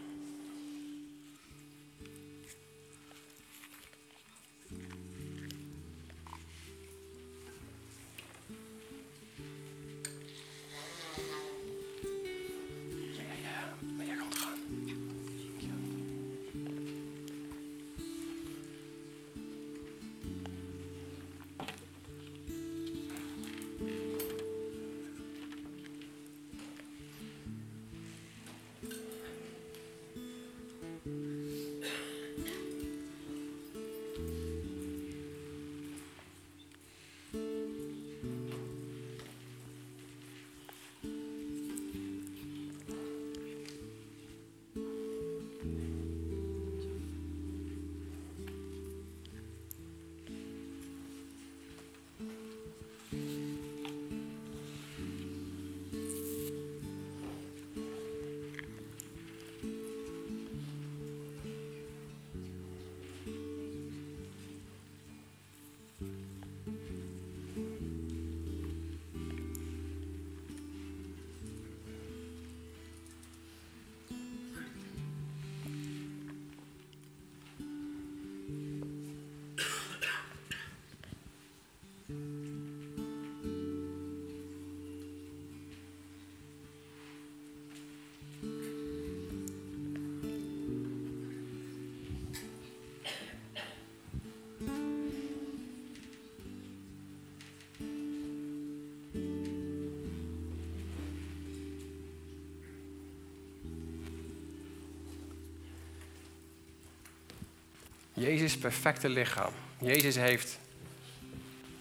Jezus' 108.18 108.58
perfecte 108.58 109.08
lichaam. 109.08 109.52
Jezus 109.78 110.16
heeft 110.16 110.58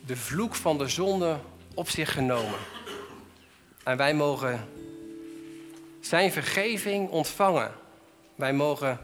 de 0.06 0.16
vloek 0.16 0.56
van 0.56 0.78
de 0.78 0.88
zonde 0.88 1.38
op 1.74 1.90
zich 1.90 2.12
genomen. 2.12 2.60
En 3.84 3.98
wij 3.98 4.14
mogen 4.14 4.70
zijn 6.00 6.32
vergeving 6.32 7.10
ontvangen. 7.10 7.72
Wij 8.36 8.54
mogen 8.54 9.00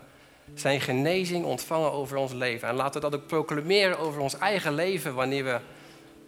zijn 0.54 0.82
genezing 0.82 1.46
ontvangen 1.46 1.92
over 1.92 2.18
ons 2.18 2.32
leven. 2.32 2.68
En 2.68 2.76
laten 2.76 3.02
we 3.02 3.10
dat 3.10 3.20
ook 3.20 3.28
proclameren 3.28 4.00
over 4.00 4.22
ons 4.22 4.38
eigen 4.38 4.74
leven 4.74 5.14
wanneer 5.14 5.44
we 5.44 5.60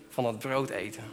van 0.09 0.23
dat 0.23 0.39
brood 0.39 0.69
eten. 0.69 1.03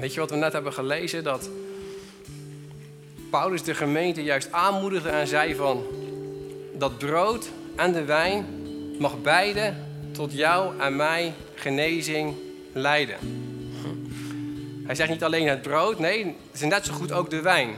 Weet 0.00 0.14
je 0.14 0.20
wat 0.20 0.30
we 0.30 0.36
net 0.36 0.52
hebben 0.52 0.72
gelezen? 0.72 1.24
Dat 1.24 1.50
Paulus 3.30 3.62
de 3.62 3.74
gemeente 3.74 4.22
juist 4.22 4.52
aanmoedigde 4.52 5.08
en 5.08 5.26
zei 5.26 5.54
van... 5.54 5.86
dat 6.74 6.98
brood 6.98 7.48
en 7.76 7.92
de 7.92 8.04
wijn 8.04 8.46
mag 8.98 9.22
beide 9.22 9.74
tot 10.12 10.32
jou 10.32 10.80
en 10.80 10.96
mij 10.96 11.34
genezing 11.54 12.34
leiden. 12.72 13.16
Hij 14.86 14.94
zegt 14.94 15.10
niet 15.10 15.24
alleen 15.24 15.48
het 15.48 15.62
brood, 15.62 15.98
nee, 15.98 16.24
het 16.24 16.60
is 16.60 16.60
net 16.60 16.84
zo 16.84 16.92
goed 16.92 17.12
ook 17.12 17.30
de 17.30 17.40
wijn. 17.40 17.74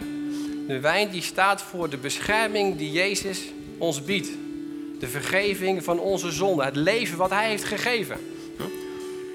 De 0.66 0.80
wijn 0.80 1.10
die 1.10 1.22
staat 1.22 1.62
voor 1.62 1.88
de 1.88 1.96
bescherming 1.96 2.76
die 2.76 2.92
Jezus 2.92 3.40
ons 3.78 4.04
biedt. 4.04 4.28
De 4.98 5.08
vergeving 5.08 5.84
van 5.84 5.98
onze 5.98 6.30
zonden, 6.30 6.64
het 6.64 6.76
leven 6.76 7.18
wat 7.18 7.30
Hij 7.30 7.48
heeft 7.48 7.64
gegeven. 7.64 8.16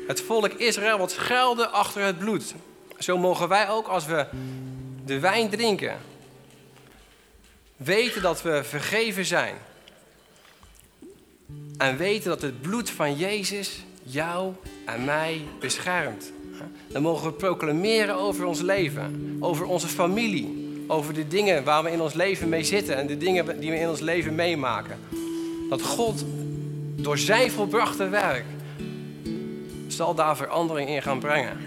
Het 0.08 0.22
volk 0.22 0.54
Israël 0.54 0.98
wat 0.98 1.12
schuilde 1.12 1.68
achter 1.68 2.02
het 2.02 2.18
bloed. 2.18 2.54
Zo 3.00 3.18
mogen 3.18 3.48
wij 3.48 3.70
ook 3.70 3.88
als 3.88 4.06
we 4.06 4.26
de 5.06 5.20
wijn 5.20 5.50
drinken, 5.50 5.98
weten 7.76 8.22
dat 8.22 8.42
we 8.42 8.64
vergeven 8.64 9.26
zijn. 9.26 9.56
En 11.78 11.98
weten 11.98 12.30
dat 12.30 12.42
het 12.42 12.62
bloed 12.62 12.90
van 12.90 13.16
Jezus 13.16 13.84
jou 14.04 14.54
en 14.86 15.06
mij 15.06 15.42
beschermt. 15.60 16.32
Dan 16.88 17.02
mogen 17.02 17.28
we 17.28 17.34
proclameren 17.34 18.16
over 18.16 18.46
ons 18.46 18.62
leven, 18.62 19.38
over 19.40 19.66
onze 19.66 19.88
familie, 19.88 20.84
over 20.88 21.14
de 21.14 21.28
dingen 21.28 21.64
waar 21.64 21.84
we 21.84 21.92
in 21.92 22.02
ons 22.02 22.14
leven 22.14 22.50
mee 22.50 22.64
zitten 22.64 22.96
en 22.96 23.08
de 23.08 23.18
dingen 23.18 23.60
die 23.60 23.72
we 23.72 23.80
in 23.80 23.90
ons 23.90 24.00
leven 24.00 24.36
meemaken. 24.36 25.00
Dat 25.70 25.82
God 25.82 26.26
door 26.96 27.18
zijn 27.18 27.52
volbrachte 27.52 28.10
werk 28.10 28.46
zal 29.88 30.16
daar 30.16 30.38
verandering 30.38 30.90
in 30.90 31.02
gaan 31.02 31.20
brengen. 31.20 31.58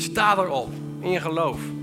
Sta 0.00 0.36
erop 0.38 0.72
in 1.00 1.20
geloof. 1.20 1.79